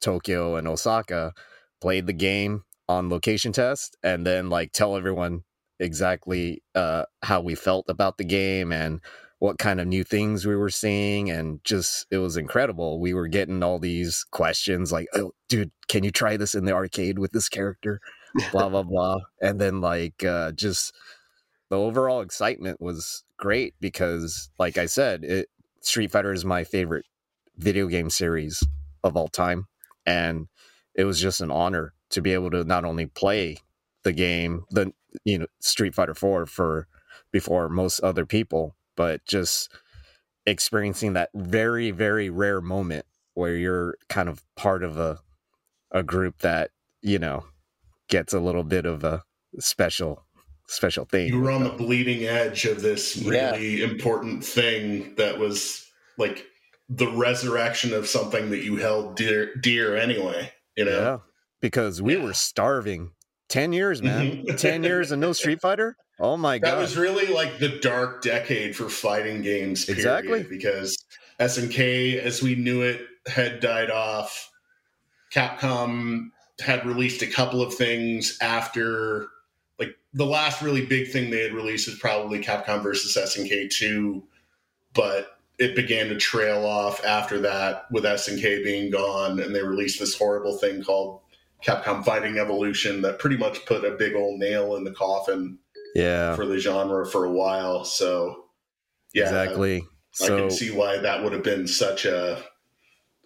[0.00, 1.32] Tokyo and Osaka,
[1.80, 5.42] played the game on location test, and then like tell everyone
[5.78, 9.00] exactly uh, how we felt about the game and
[9.38, 12.98] what kind of new things we were seeing and just it was incredible.
[13.00, 16.72] We were getting all these questions like oh dude can you try this in the
[16.72, 18.00] arcade with this character?
[18.52, 19.18] Blah blah blah.
[19.40, 20.94] And then like uh just
[21.68, 25.48] the overall excitement was great because like i said it
[25.80, 27.04] street fighter is my favorite
[27.56, 28.62] video game series
[29.04, 29.66] of all time
[30.06, 30.48] and
[30.94, 33.58] it was just an honor to be able to not only play
[34.04, 34.92] the game the
[35.24, 36.86] you know street fighter 4 for
[37.32, 39.70] before most other people but just
[40.46, 45.18] experiencing that very very rare moment where you're kind of part of a
[45.90, 46.70] a group that
[47.02, 47.44] you know
[48.08, 49.22] gets a little bit of a
[49.58, 50.24] special
[50.68, 51.28] special thing.
[51.28, 53.86] You were on the bleeding edge of this really yeah.
[53.86, 55.86] important thing that was
[56.18, 56.44] like
[56.88, 60.90] the resurrection of something that you held dear dear anyway, you know.
[60.90, 61.18] Yeah.
[61.60, 62.24] Because we yeah.
[62.24, 63.12] were starving.
[63.48, 64.44] 10 years, man.
[64.44, 64.56] Mm-hmm.
[64.56, 65.96] 10 years and no Street Fighter?
[66.18, 66.72] Oh my god.
[66.72, 70.42] That was really like the dark decade for fighting games period, exactly.
[70.44, 71.04] because
[71.38, 74.50] SNK as we knew it had died off.
[75.34, 79.26] Capcom had released a couple of things after
[79.78, 84.22] like the last really big thing they had released is probably Capcom versus SNK 2,
[84.94, 89.98] but it began to trail off after that with SNK being gone, and they released
[89.98, 91.20] this horrible thing called
[91.64, 95.58] Capcom Fighting Evolution that pretty much put a big old nail in the coffin
[95.94, 96.36] yeah.
[96.36, 97.84] for the genre for a while.
[97.84, 98.44] So
[99.14, 99.24] yeah.
[99.24, 99.78] Exactly.
[99.78, 102.42] I, so, I can see why that would have been such a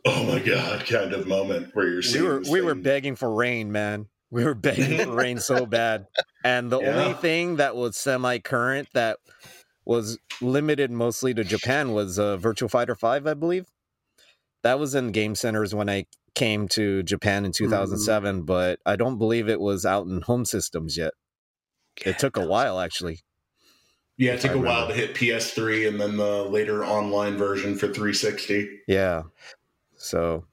[0.06, 3.32] oh my god kind of moment where you're seeing we were we were begging for
[3.32, 6.06] rain man we were begging for rain so bad
[6.42, 6.94] and the yeah.
[6.94, 9.18] only thing that was semi current that
[9.90, 13.66] was limited mostly to japan was uh, Virtua Fighter 5 i believe
[14.62, 18.44] that was in game centers when i came to japan in 2007 mm-hmm.
[18.44, 21.12] but i don't believe it was out in home systems yet
[22.06, 23.18] it took a while actually
[24.16, 27.86] yeah, it took a while to hit PS3 and then the later online version for
[27.86, 28.68] 360.
[28.86, 29.22] Yeah.
[29.96, 30.44] So,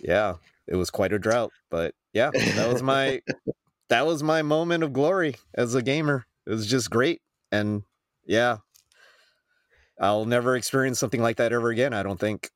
[0.00, 3.20] yeah, it was quite a drought, but yeah, that was my
[3.90, 6.24] that was my moment of glory as a gamer.
[6.46, 7.20] It was just great,
[7.52, 7.82] and
[8.26, 8.58] yeah,
[10.00, 11.92] I'll never experience something like that ever again.
[11.94, 12.50] I don't think.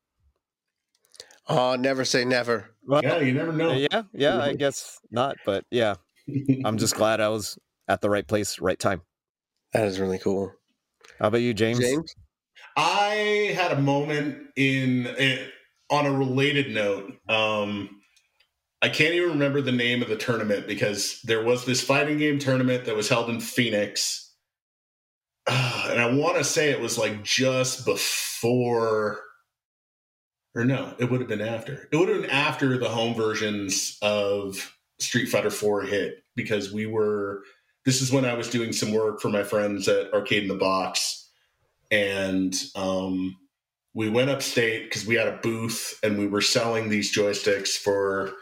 [1.48, 2.70] Oh, never say never.
[2.86, 3.72] Well, Yeah, you never know.
[3.72, 5.94] yeah, yeah, I guess not, but yeah,
[6.64, 9.02] I'm just glad I was at the right place, right time.
[9.72, 10.52] That is really cool.
[11.18, 11.80] How about you, James?
[11.80, 12.14] James?
[12.76, 15.48] I had a moment in, in
[15.90, 17.12] on a related note.
[17.28, 18.00] Um,
[18.82, 22.38] I can't even remember the name of the tournament because there was this fighting game
[22.38, 24.29] tournament that was held in Phoenix,
[25.46, 29.20] and I want to say it was like just before,
[30.54, 31.88] or no, it would have been after.
[31.90, 36.86] It would have been after the home versions of Street Fighter Four hit because we
[36.86, 37.42] were.
[37.86, 40.54] This is when I was doing some work for my friends at Arcade in the
[40.54, 41.20] Box
[41.90, 43.36] and um,
[43.94, 48.32] we went upstate because we had a booth and we were selling these joysticks for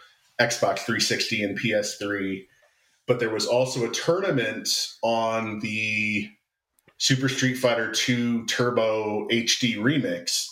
[0.40, 2.44] Xbox 360 and PS3.
[3.06, 4.68] But there was also a tournament
[5.02, 6.28] on the
[6.98, 10.48] Super Street Fighter 2 Turbo HD remix.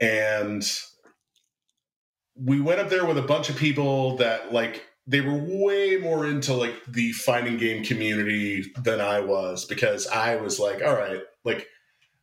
[0.00, 0.62] And
[2.36, 6.26] we went up there with a bunch of people that like they were way more
[6.26, 11.20] into like the fighting game community than I was because I was like, all right,
[11.44, 11.66] like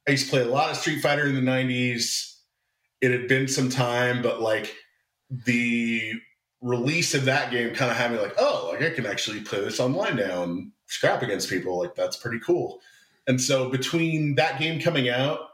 [0.07, 2.37] I used to play a lot of Street Fighter in the 90s.
[3.01, 4.75] It had been some time, but like
[5.29, 6.13] the
[6.61, 9.61] release of that game kind of had me like, oh, like I can actually play
[9.61, 11.79] this online now and scrap against people.
[11.79, 12.79] Like that's pretty cool.
[13.31, 15.51] And so between that game coming out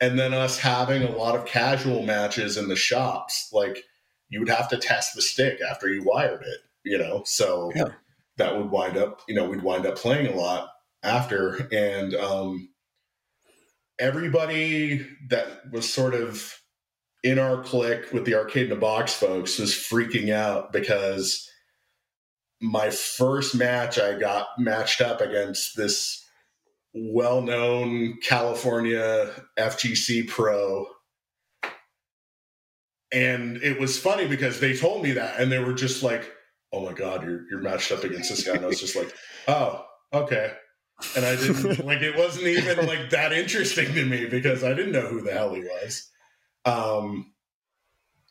[0.00, 3.84] and then us having a lot of casual matches in the shops, like
[4.30, 7.22] you would have to test the stick after you wired it, you know?
[7.26, 7.90] So Yeah.
[8.38, 10.70] that would wind up, you know, we'd wind up playing a lot
[11.02, 11.68] after.
[11.70, 12.70] And um
[13.98, 16.62] everybody that was sort of
[17.22, 21.46] in our clique with the arcade in the box folks was freaking out because
[22.58, 26.21] my first match I got matched up against this
[26.94, 30.86] well-known California FGC pro
[33.12, 36.30] and it was funny because they told me that and they were just like
[36.72, 39.14] oh my god you're you're matched up against this guy and I was just like
[39.48, 40.52] oh okay
[41.16, 44.92] and I didn't like it wasn't even like that interesting to me because I didn't
[44.92, 46.08] know who the hell he was.
[46.64, 47.32] Um,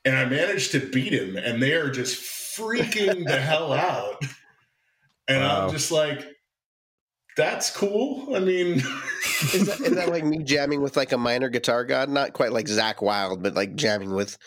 [0.06, 4.24] and I managed to beat him, and they are just freaking the hell out.
[5.28, 5.66] And Wow.
[5.68, 6.26] I'm just like,
[7.38, 8.36] that's cool.
[8.36, 8.76] I mean,
[9.54, 12.10] Is that, is that like me jamming with like a minor guitar god?
[12.10, 14.38] Not quite like Zakk Wylde, but like jamming with,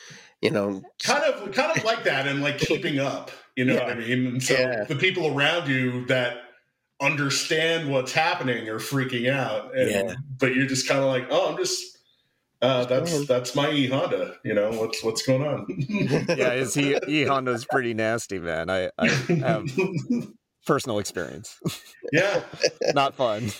[0.40, 3.30] you know, kind of kind of like that and like keeping up.
[3.56, 4.26] You know what I mean?
[4.26, 4.84] And so Yeah.
[4.84, 6.38] the people around you that
[7.00, 9.76] understand what's happening are freaking out.
[9.76, 10.14] And, Yeah.
[10.38, 11.82] But you're just kind of like, oh, I'm just.
[12.62, 14.36] Uh, that's that's my E Honda.
[14.42, 15.66] You know what's what's going on?
[16.38, 18.70] Yeah, his E, e Honda's pretty nasty, man.
[18.70, 19.68] I, I have
[20.66, 21.58] personal experience.
[22.12, 22.42] yeah,
[22.94, 23.50] Not fun.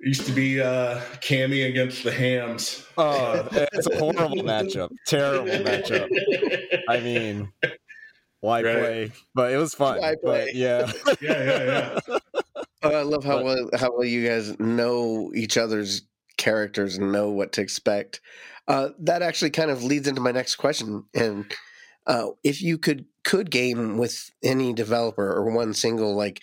[0.00, 2.86] used to be uh, Cammy against the Hams.
[2.96, 4.90] Oh, it's a horrible matchup.
[5.06, 6.08] Terrible matchup.
[6.88, 7.52] I mean,
[8.40, 8.78] why Right.
[8.78, 9.12] play?
[9.34, 9.98] But it was fun.
[10.00, 10.46] Why play?
[10.46, 10.90] But yeah.
[11.20, 12.18] yeah, yeah, yeah.
[12.84, 16.02] Oh, I love how But- well how well you guys know each other's
[16.36, 18.20] characters and know what to expect.
[18.68, 21.04] Uh, that actually kind of leads into my next question.
[21.14, 21.52] And
[22.06, 26.42] uh, if you could could game with any developer or one single like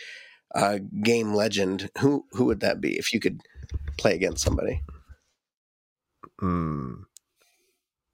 [0.55, 2.97] uh, game legend, who who would that be?
[2.97, 3.41] If you could
[3.97, 4.81] play against somebody,
[6.39, 7.03] Hmm.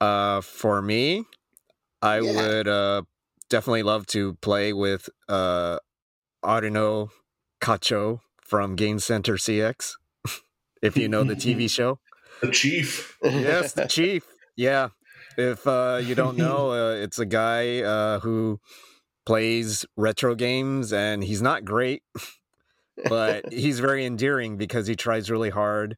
[0.01, 1.25] Uh, for me,
[2.01, 2.33] I Yeah.
[2.35, 3.03] would uh
[3.49, 5.79] definitely love to play with uh
[6.43, 7.11] Arino
[7.61, 9.97] Kacho from Game Center CX.
[10.81, 11.99] if you know the TV show.
[12.41, 13.17] The Chief.
[13.23, 14.27] yes, the chief.
[14.57, 14.89] Yeah.
[15.37, 18.59] If uh, you don't know, uh, it's a guy uh, who
[19.25, 22.03] plays retro games and he's not great,
[23.09, 25.97] but he's very endearing because he tries really hard.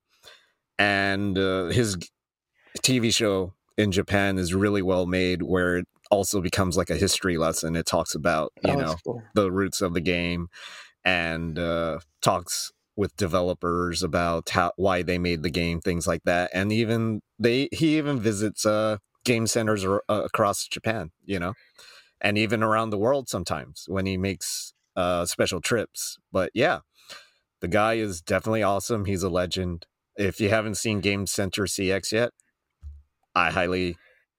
[0.79, 1.97] And uh, his
[2.83, 7.37] TV show in Japan is really well made, where it also becomes like a history
[7.37, 7.75] lesson.
[7.75, 9.23] It talks about, you Oh, know, cool.
[9.33, 10.47] the roots of the game
[11.03, 16.49] and uh, talks with developers about how why they made the game, things like that.
[16.53, 18.97] And even they he even visits uh,
[19.27, 21.53] game centers ar- uh, across Japan, you know,
[22.21, 26.17] and even around the world sometimes when he makes uh, special trips.
[26.31, 26.79] But yeah,
[27.61, 29.05] the guy is definitely awesome.
[29.05, 29.85] He's a legend.
[30.15, 32.31] If you haven't seen Game Center CX yet,
[33.35, 33.97] I highly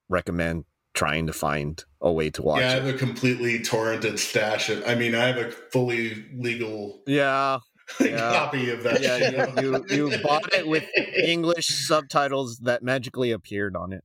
[0.09, 0.65] recommend
[0.95, 2.83] trying to find a way to watch yeah, I it.
[2.85, 4.71] have a completely torrented stash.
[4.71, 7.59] Of, I mean, I have a fully legal Yeah,
[8.01, 8.33] Yeah.
[8.33, 9.01] copy of that.
[9.03, 10.85] Yeah, you- you- you bought it with
[11.25, 14.03] English subtitles that magically appeared on it.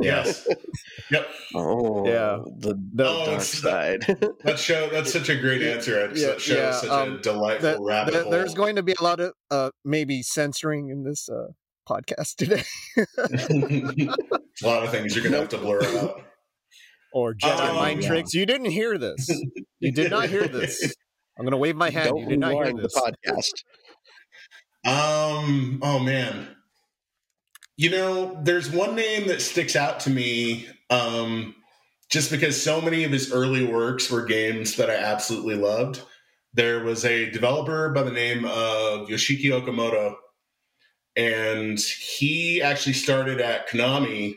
[0.00, 0.46] Yes.
[1.10, 1.28] Yep.
[1.54, 2.38] Oh, Yeah.
[2.58, 4.00] the, the Oh, dark side.
[4.44, 4.88] That show.
[4.90, 6.10] That's such a great answer.
[6.14, 8.32] Yeah, that show yeah, is such um, a delightful That- rabbit that- hole.
[8.32, 11.48] there's going to be a lot of uh, maybe censoring in this uh,
[11.88, 12.62] podcast today.
[12.96, 16.22] a lot of things you're gonna have to blur out.
[17.12, 18.32] or Jedi Um, mind tricks.
[18.34, 19.28] You didn't hear this.
[19.80, 20.94] You did not hear this.
[21.38, 22.08] I'm gonna wave my hand.
[22.10, 23.64] Don't you did not hear rewind the podcast.
[24.86, 25.80] Um.
[25.82, 26.48] Oh man.
[27.76, 30.68] You know, there's one name that sticks out to me.
[30.90, 31.54] Um,
[32.08, 36.02] just because so many of his early works were games that I absolutely loved.
[36.52, 40.14] There was a developer by the name of Yoshiki Okamoto,
[41.16, 44.36] and he actually started at Konami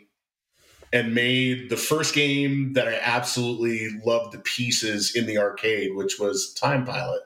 [0.92, 6.18] and made the first game that I absolutely loved the pieces in the arcade, which
[6.20, 7.22] was Time Pilot.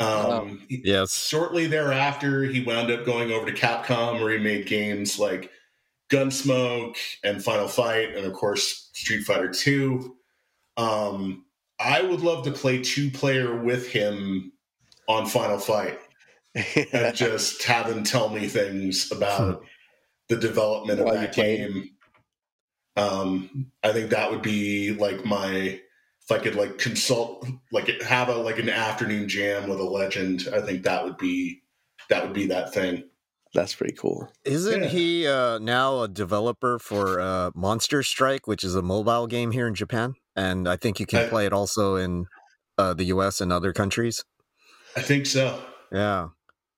[0.00, 1.26] Um, Yes.
[1.26, 5.50] Shortly thereafter, he wound up going over to Capcom, where he made games like
[6.10, 10.16] Gunsmoke and Final Fight, and of course Street Fighter Two.
[10.76, 11.44] Um,
[11.80, 14.52] I would love to play two player with him
[15.08, 15.98] on Final Fight
[16.92, 19.64] and just have him tell me things about
[20.28, 21.90] the development of While that game.
[22.96, 25.80] Um, I think that would be like my
[26.28, 30.48] if I could like consult like have a like an afternoon jam with a legend.
[30.52, 31.62] I think that would be
[32.10, 33.04] that would be that thing.
[33.54, 34.30] That's pretty cool.
[34.44, 34.88] Isn't Yeah.
[34.88, 39.66] he uh, now a developer for uh, Monster Strike, which is a mobile game here
[39.66, 40.14] in Japan?
[40.36, 42.26] And I think you can I- play it also in
[42.76, 43.40] uh, the U.S.
[43.40, 44.22] and other countries.
[44.96, 45.60] I think so.
[45.90, 46.28] Yeah,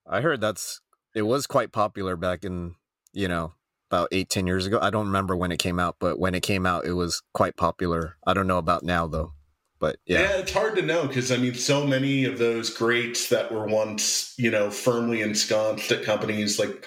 [0.08, 0.80] I heard that's
[1.14, 2.76] it was quite popular back in
[3.12, 3.54] you know
[3.90, 4.78] about eight ten years ago.
[4.80, 7.56] I don't remember when it came out, but when it came out, it was quite
[7.56, 8.16] popular.
[8.24, 9.32] I don't know about now though,
[9.80, 13.30] but Yeah, yeah, it's hard to know because I mean, so many of those greats
[13.30, 16.86] that were once you know firmly ensconced at companies like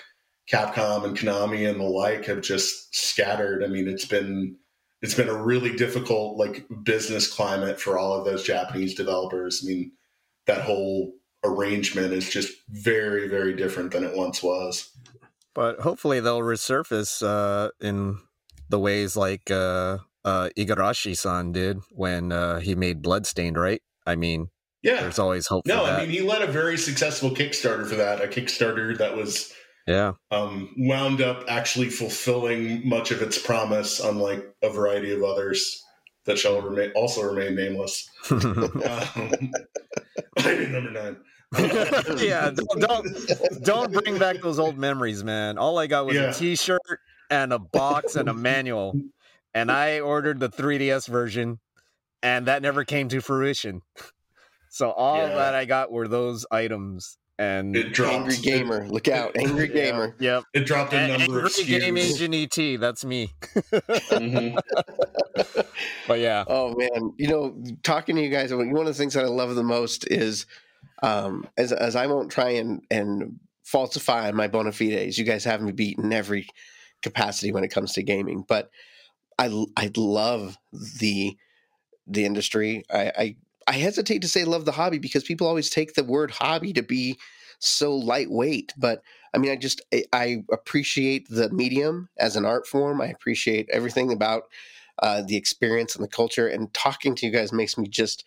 [0.49, 3.63] Capcom and Konami and the like have just scattered.
[3.63, 4.57] I mean, it's been
[5.01, 9.61] it's been a really difficult like business climate for all of those Japanese developers.
[9.63, 9.91] I mean,
[10.45, 11.13] that whole
[11.43, 14.89] arrangement is just very very different than it once was.
[15.53, 18.19] but hopefully they'll resurface uh, in
[18.69, 23.57] the ways like uh, uh, Igarashi-san did when uh, he made Bloodstained.
[23.57, 23.81] Right?
[24.05, 24.47] I mean,
[24.81, 25.01] Yeah.
[25.01, 25.65] there's always hope.
[25.65, 25.99] No, for that.
[25.99, 28.21] I mean he led a very successful Kickstarter for that.
[28.21, 29.51] A Kickstarter that was
[29.87, 30.13] yeah.
[30.31, 35.81] um, wound up actually fulfilling much of its promise, unlike a variety of others
[36.25, 38.09] that shall remain also remain nameless.
[38.31, 39.51] Um,
[40.37, 41.17] item number nine.
[42.17, 45.57] yeah, don't, don't don't bring back those old memories, man.
[45.59, 46.31] All I got was Yeah.
[46.31, 46.79] a T-shirt
[47.29, 48.93] and a box and a manual,
[49.53, 51.59] and I ordered the 3DS version,
[52.21, 53.81] and that never came to fruition.
[54.69, 55.35] So all Yeah.
[55.35, 58.15] that I got were those items, and It dropped.
[58.15, 59.35] Angry gamer, look out!
[59.37, 60.15] Angry Yeah, gamer.
[60.19, 62.15] Yep, It, it dropped a A- number Angry of Game SKUs.
[62.21, 62.77] Agent ET.
[62.77, 63.29] That's me.
[64.09, 64.57] Mhm.
[66.07, 69.23] But yeah, Oh man, you know, talking to you guys, one of the things that
[69.23, 70.45] I love the most is,
[71.01, 75.17] um, as as I won't try and and falsify my bona fides.
[75.17, 76.47] You guys have me beat in every
[77.03, 78.69] capacity when it comes to gaming, but
[79.39, 81.37] I I love the
[82.07, 82.83] the industry.
[82.91, 83.35] I I,
[83.67, 86.83] I hesitate to say love the hobby because people always take the word hobby to
[86.83, 87.17] be
[87.59, 89.01] so lightweight, but
[89.33, 93.01] I mean, I just I, I appreciate the medium as an art form.
[93.01, 94.43] I appreciate everything about
[94.99, 96.47] uh, the experience and the culture.
[96.47, 98.25] And talking to you guys makes me just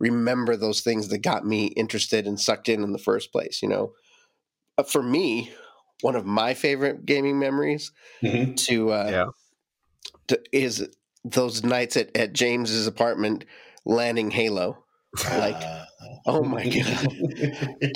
[0.00, 3.62] remember those things that got me interested and sucked in in the first place.
[3.62, 3.92] You know,
[4.78, 5.52] uh, for me,
[6.00, 7.92] one of my favorite gaming memories
[8.22, 8.56] Mhm.
[8.66, 9.26] to, uh, Yeah.
[10.52, 10.88] Is
[11.24, 13.44] those nights at, at James's apartment
[13.86, 14.84] LANing Halo.
[15.24, 15.84] Like, Uh,
[16.26, 17.06] oh my god.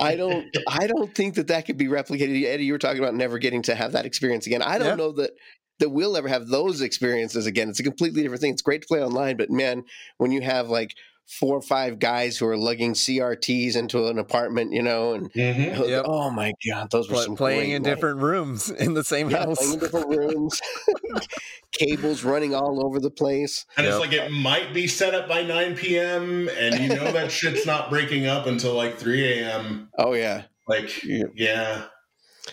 [0.01, 2.45] I don't I don't think that that could be replicated.
[2.45, 4.63] Eddie, you were talking about never getting to have that experience again.
[4.63, 4.95] I don't Yeah.
[4.97, 5.31] know that
[5.79, 7.69] that we'll ever have those experiences again.
[7.69, 8.53] It's a completely different thing.
[8.53, 9.85] It's great to play online, but man,
[10.19, 10.95] when you have like
[11.27, 15.89] four or five guys who are lugging CRTs into an apartment, you know, and Mhm.
[15.89, 16.05] Yep.
[16.07, 17.95] oh my god, those were Pl- some playing great in nights.
[17.97, 19.59] different rooms in the same yeah, house.
[19.59, 20.61] playing in different rooms,
[21.73, 23.67] cables running all over the place.
[23.77, 23.93] And Yep.
[23.95, 26.49] it's like it might be set up by 9 p.m.
[26.59, 29.89] and you know that shit's not breaking up until like 3 a.m.
[29.99, 31.25] Oh yeah, Like, Yeah.
[31.35, 31.83] yeah.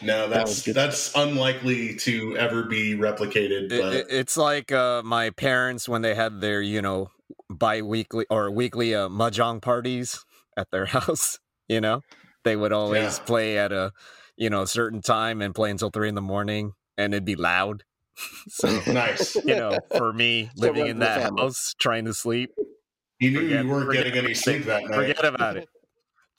[0.01, 3.71] No, That that's good that's unlikely to ever be replicated.
[3.71, 7.11] It- it- it's like uh, my parents when they had their, you know,
[7.49, 10.23] bi-weekly or weekly uh, mahjong parties
[10.57, 11.39] at their house.
[11.67, 12.01] You know,
[12.43, 13.23] they would always Yeah.
[13.25, 13.91] play at a,
[14.37, 17.83] you know, certain time and play until three in the morning, and it'd be loud.
[18.49, 19.35] so nice.
[19.35, 22.51] you know, for me living runs in that house trying to sleep,
[23.19, 24.93] You knew Forget- you weren't forget getting any sleep that night.
[24.95, 25.67] forget about it.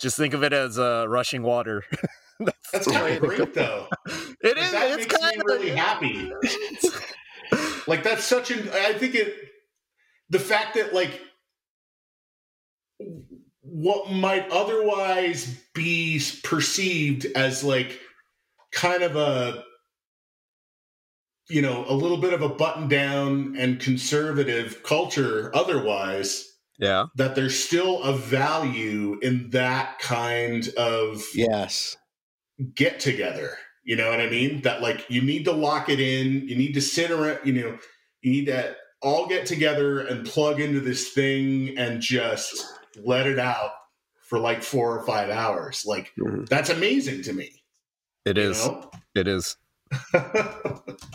[0.01, 1.83] Just think of it as uh, rushing water.
[2.41, 3.87] That's, That's kind of great, though.
[4.43, 4.71] it is.
[4.73, 6.33] That It's makes kind me of really happy.
[7.87, 8.69] Like that's such an.
[8.73, 9.35] I think it.
[10.35, 11.21] The fact that like
[13.61, 18.01] what might otherwise be perceived as like
[18.73, 19.63] kind of a
[21.49, 27.07] you know, a little bit of a button down and conservative culture otherwise, Yeah.
[27.15, 31.97] that there's still a value in that kind of Yes.
[32.75, 33.57] get together.
[33.85, 34.63] You know what I mean?
[34.63, 37.79] That like you need to lock it in, you need to sit around, you know,
[38.23, 38.75] you need to
[39.05, 42.65] all get together and plug into this thing and just
[43.03, 43.71] let it out
[44.23, 45.85] for like four or five hours.
[45.87, 46.49] Like Mhm.
[46.49, 47.63] that's amazing to me.
[48.25, 48.65] It is.
[48.67, 48.91] Know?
[49.15, 49.57] It is.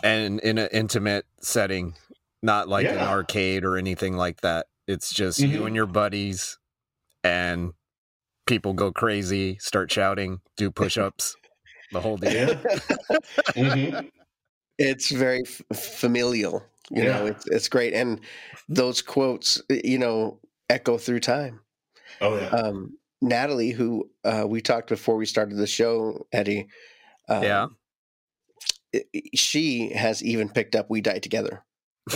[0.03, 1.95] And in an intimate setting,
[2.41, 4.67] not like an arcade or anything like that.
[4.87, 5.67] It's just you Mhm.
[5.67, 6.57] and your buddies,
[7.23, 7.73] and
[8.47, 11.35] people go crazy, start shouting, do push ups,
[11.91, 12.31] the whole deal.
[12.31, 12.55] yeah.
[13.55, 14.11] Mhm.
[14.77, 16.63] it's very f- familial.
[16.91, 17.31] You know, Yeah.
[17.31, 18.19] it's it's great, and
[18.67, 21.61] those quotes, you know, echo through time.
[22.21, 22.47] Oh yeah.
[22.49, 26.67] Um, Natalie, who uh, we talked before we started the show, Eddie.
[27.27, 27.67] Um, Yeah.
[28.95, 31.63] i- i- She has even picked up "We Die Together."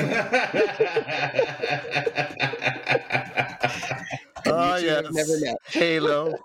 [4.45, 5.13] Oh, You two have yes.
[5.13, 5.55] never met.
[5.67, 6.35] Halo,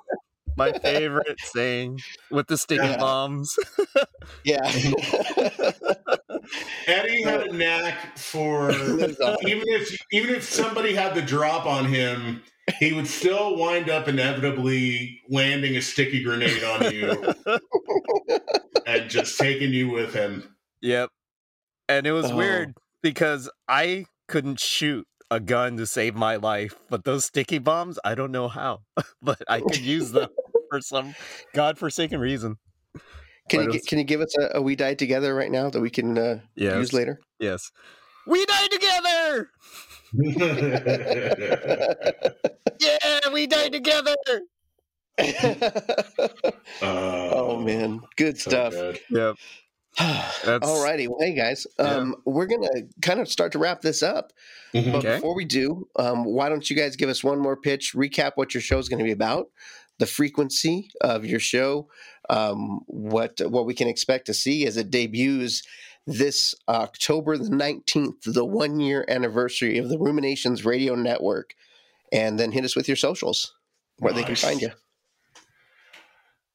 [0.57, 1.99] my favorite saying
[2.31, 2.99] with the sticky Yeah.
[2.99, 3.57] bombs.
[4.45, 4.61] Yeah.
[6.87, 12.43] Eddie had a knack for even if even if somebody had the drop on him,
[12.79, 17.35] he would still wind up inevitably landing a sticky grenade on you
[18.87, 20.55] and just taking you with him.
[20.81, 21.11] Yep.
[21.89, 22.37] And it was Oh.
[22.37, 27.99] weird because I couldn't shoot a gun to save my life, but those sticky bombs,
[28.05, 28.81] I don't know how,
[29.23, 30.29] but I could use them
[30.71, 31.15] for some
[31.55, 32.57] godforsaken reason.
[33.49, 35.51] Can you it gi- was- can you give us a, a "We Die Together" right
[35.51, 36.77] now that we can uh, Yes.
[36.77, 37.21] use later?
[37.39, 37.71] Yes.
[38.27, 39.51] We die together.
[42.81, 44.15] Yeah, we die together.
[46.83, 48.73] oh man, good so stuff.
[48.73, 48.99] good.
[49.11, 49.37] Yep.
[50.45, 51.85] That's All righty, well, hey guys, Yeah.
[51.87, 52.69] um, we're gonna
[53.03, 54.33] kind of start to wrap this up.
[54.75, 54.93] Mhm.
[54.93, 55.15] But Okay.
[55.17, 58.55] before we do, um, why don't you guys give us one more pitch, recap what
[58.55, 59.49] your show is going to be about,
[59.99, 61.89] the frequency of your show,
[62.29, 65.63] um, what what we can expect to see as it debuts
[66.07, 71.55] this October the nineteenth, the one year anniversary of the Ruminations Radio Network,
[72.13, 73.55] and then hit us with your socials
[73.99, 74.71] where they can find you.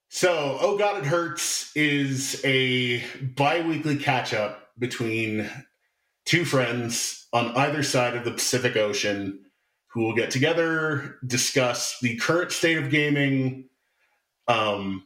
[0.09, 3.03] So, Oh God, It Hurts is a
[3.35, 5.49] bi weekly catch up between
[6.25, 9.39] two friends on either side of the Pacific Ocean
[9.87, 13.69] who will get together, discuss the current state of gaming,
[14.47, 15.05] um,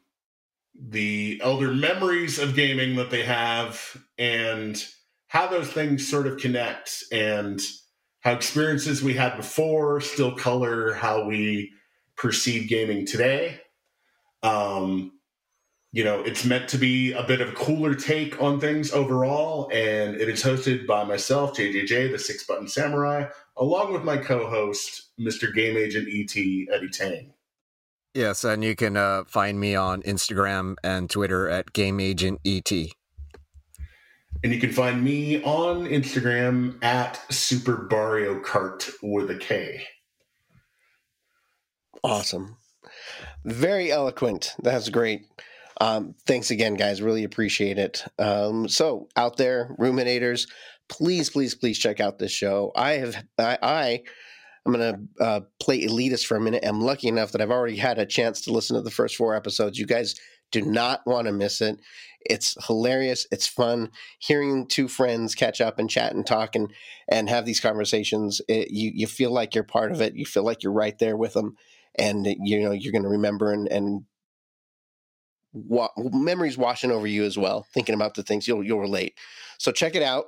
[0.79, 4.83] the elder memories of gaming that they have, and
[5.27, 7.61] how those things sort of connect, and
[8.21, 11.71] how experiences we had before still color how we
[12.15, 13.61] perceive gaming today.
[14.43, 15.13] Um,
[15.93, 19.69] you know, it's meant to be a bit of a cooler take on things overall,
[19.73, 23.25] and it is hosted by myself, JJJ, the Six Button Samurai,
[23.55, 25.53] along with my co-host, Mr.
[25.53, 26.35] Game Agent ET,
[26.75, 27.33] Eddie Tang.
[28.17, 32.71] Yes, and you can uh, find me on Instagram and Twitter at Game Agent ET.
[32.71, 39.83] And you can find me on Instagram at Super Mario Kart with a K.
[42.03, 42.57] Awesome.
[43.45, 44.55] Very eloquent.
[44.63, 45.27] That's great.
[45.79, 47.03] Um, thanks again, guys.
[47.03, 48.03] Really appreciate it.
[48.17, 50.47] Um, so, out there, ruminators,
[50.89, 52.71] please, please, please check out this show.
[52.75, 54.03] I have, I, I
[54.67, 56.65] I'm going to uh, play elitist for a minute.
[56.65, 59.35] I'm lucky enough that I've already had a chance to listen to the first four
[59.35, 59.79] episodes.
[59.79, 60.15] You guys
[60.51, 61.79] do not want to miss it.
[62.21, 63.27] It's hilarious.
[63.31, 66.71] It's fun hearing two friends catch up and chat and talk and
[67.07, 68.41] and have these conversations.
[68.49, 70.15] It, you you feel like you're part of it.
[70.15, 71.55] You feel like you're right there with them
[71.97, 74.03] and you know you're going to remember and and
[75.53, 79.17] wa- memories washing over you as well thinking about the things you'll you'll relate
[79.57, 80.25] so check it out.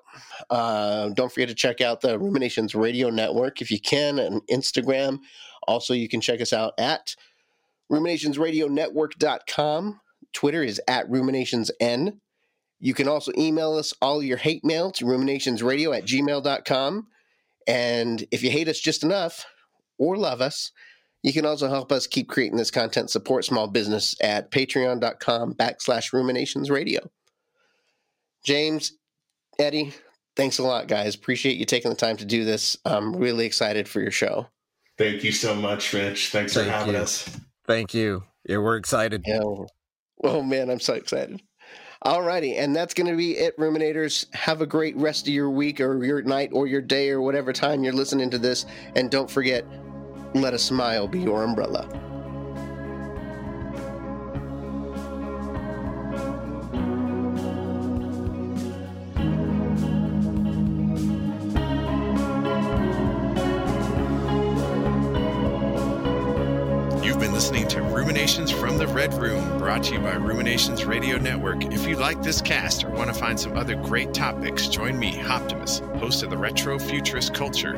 [0.49, 5.19] Uh, don't forget to check out the ruminations radio network if you can and instagram.
[5.67, 7.15] Also you can check us out at
[7.91, 9.99] ruminationsradionetwork.com
[10.33, 12.17] twitter is at ruminationsn.
[12.79, 17.07] You can also email us all your hate mail to ruminationsradio at gmail.com
[17.67, 19.45] and if you hate us just enough
[19.97, 20.71] or love us
[21.21, 26.13] you can also help us keep creating this content, support small business at patreon.com backslash
[26.13, 27.01] ruminations radio.
[28.45, 28.93] James,
[29.59, 29.93] Eddie,
[30.35, 31.15] thanks a lot, guys.
[31.15, 32.77] Appreciate you taking the time to do this.
[32.85, 34.47] I'm really excited for your show.
[34.97, 36.29] Thank you so much, Rich.
[36.29, 37.01] Thanks for having you.
[37.01, 37.29] us.
[37.67, 38.23] Thank you.
[38.47, 39.23] Yeah, we're excited.
[39.27, 39.41] Yeah.
[40.23, 41.41] Oh, man, I'm so excited.
[42.01, 42.55] All righty.
[42.55, 44.33] And that's going to be it, Ruminators.
[44.33, 47.51] Have a great rest of your week or your night or your day or whatever
[47.51, 48.65] time you're listening to this.
[48.95, 49.65] And don't forget,
[50.33, 51.87] let a smile be your umbrella.
[68.29, 71.65] Ruminations from the Red Room, brought to you by Ruminations Radio Network.
[71.73, 75.19] If you like this cast or want to find some other great topics, join me,
[75.23, 77.75] Optimus, host of the Retro Futurist Culture,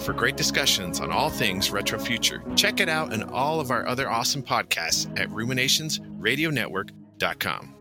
[0.00, 2.42] for great discussions on all things retro future.
[2.56, 7.74] Check it out and all of our other awesome podcasts at ruminationsradionetwork.com.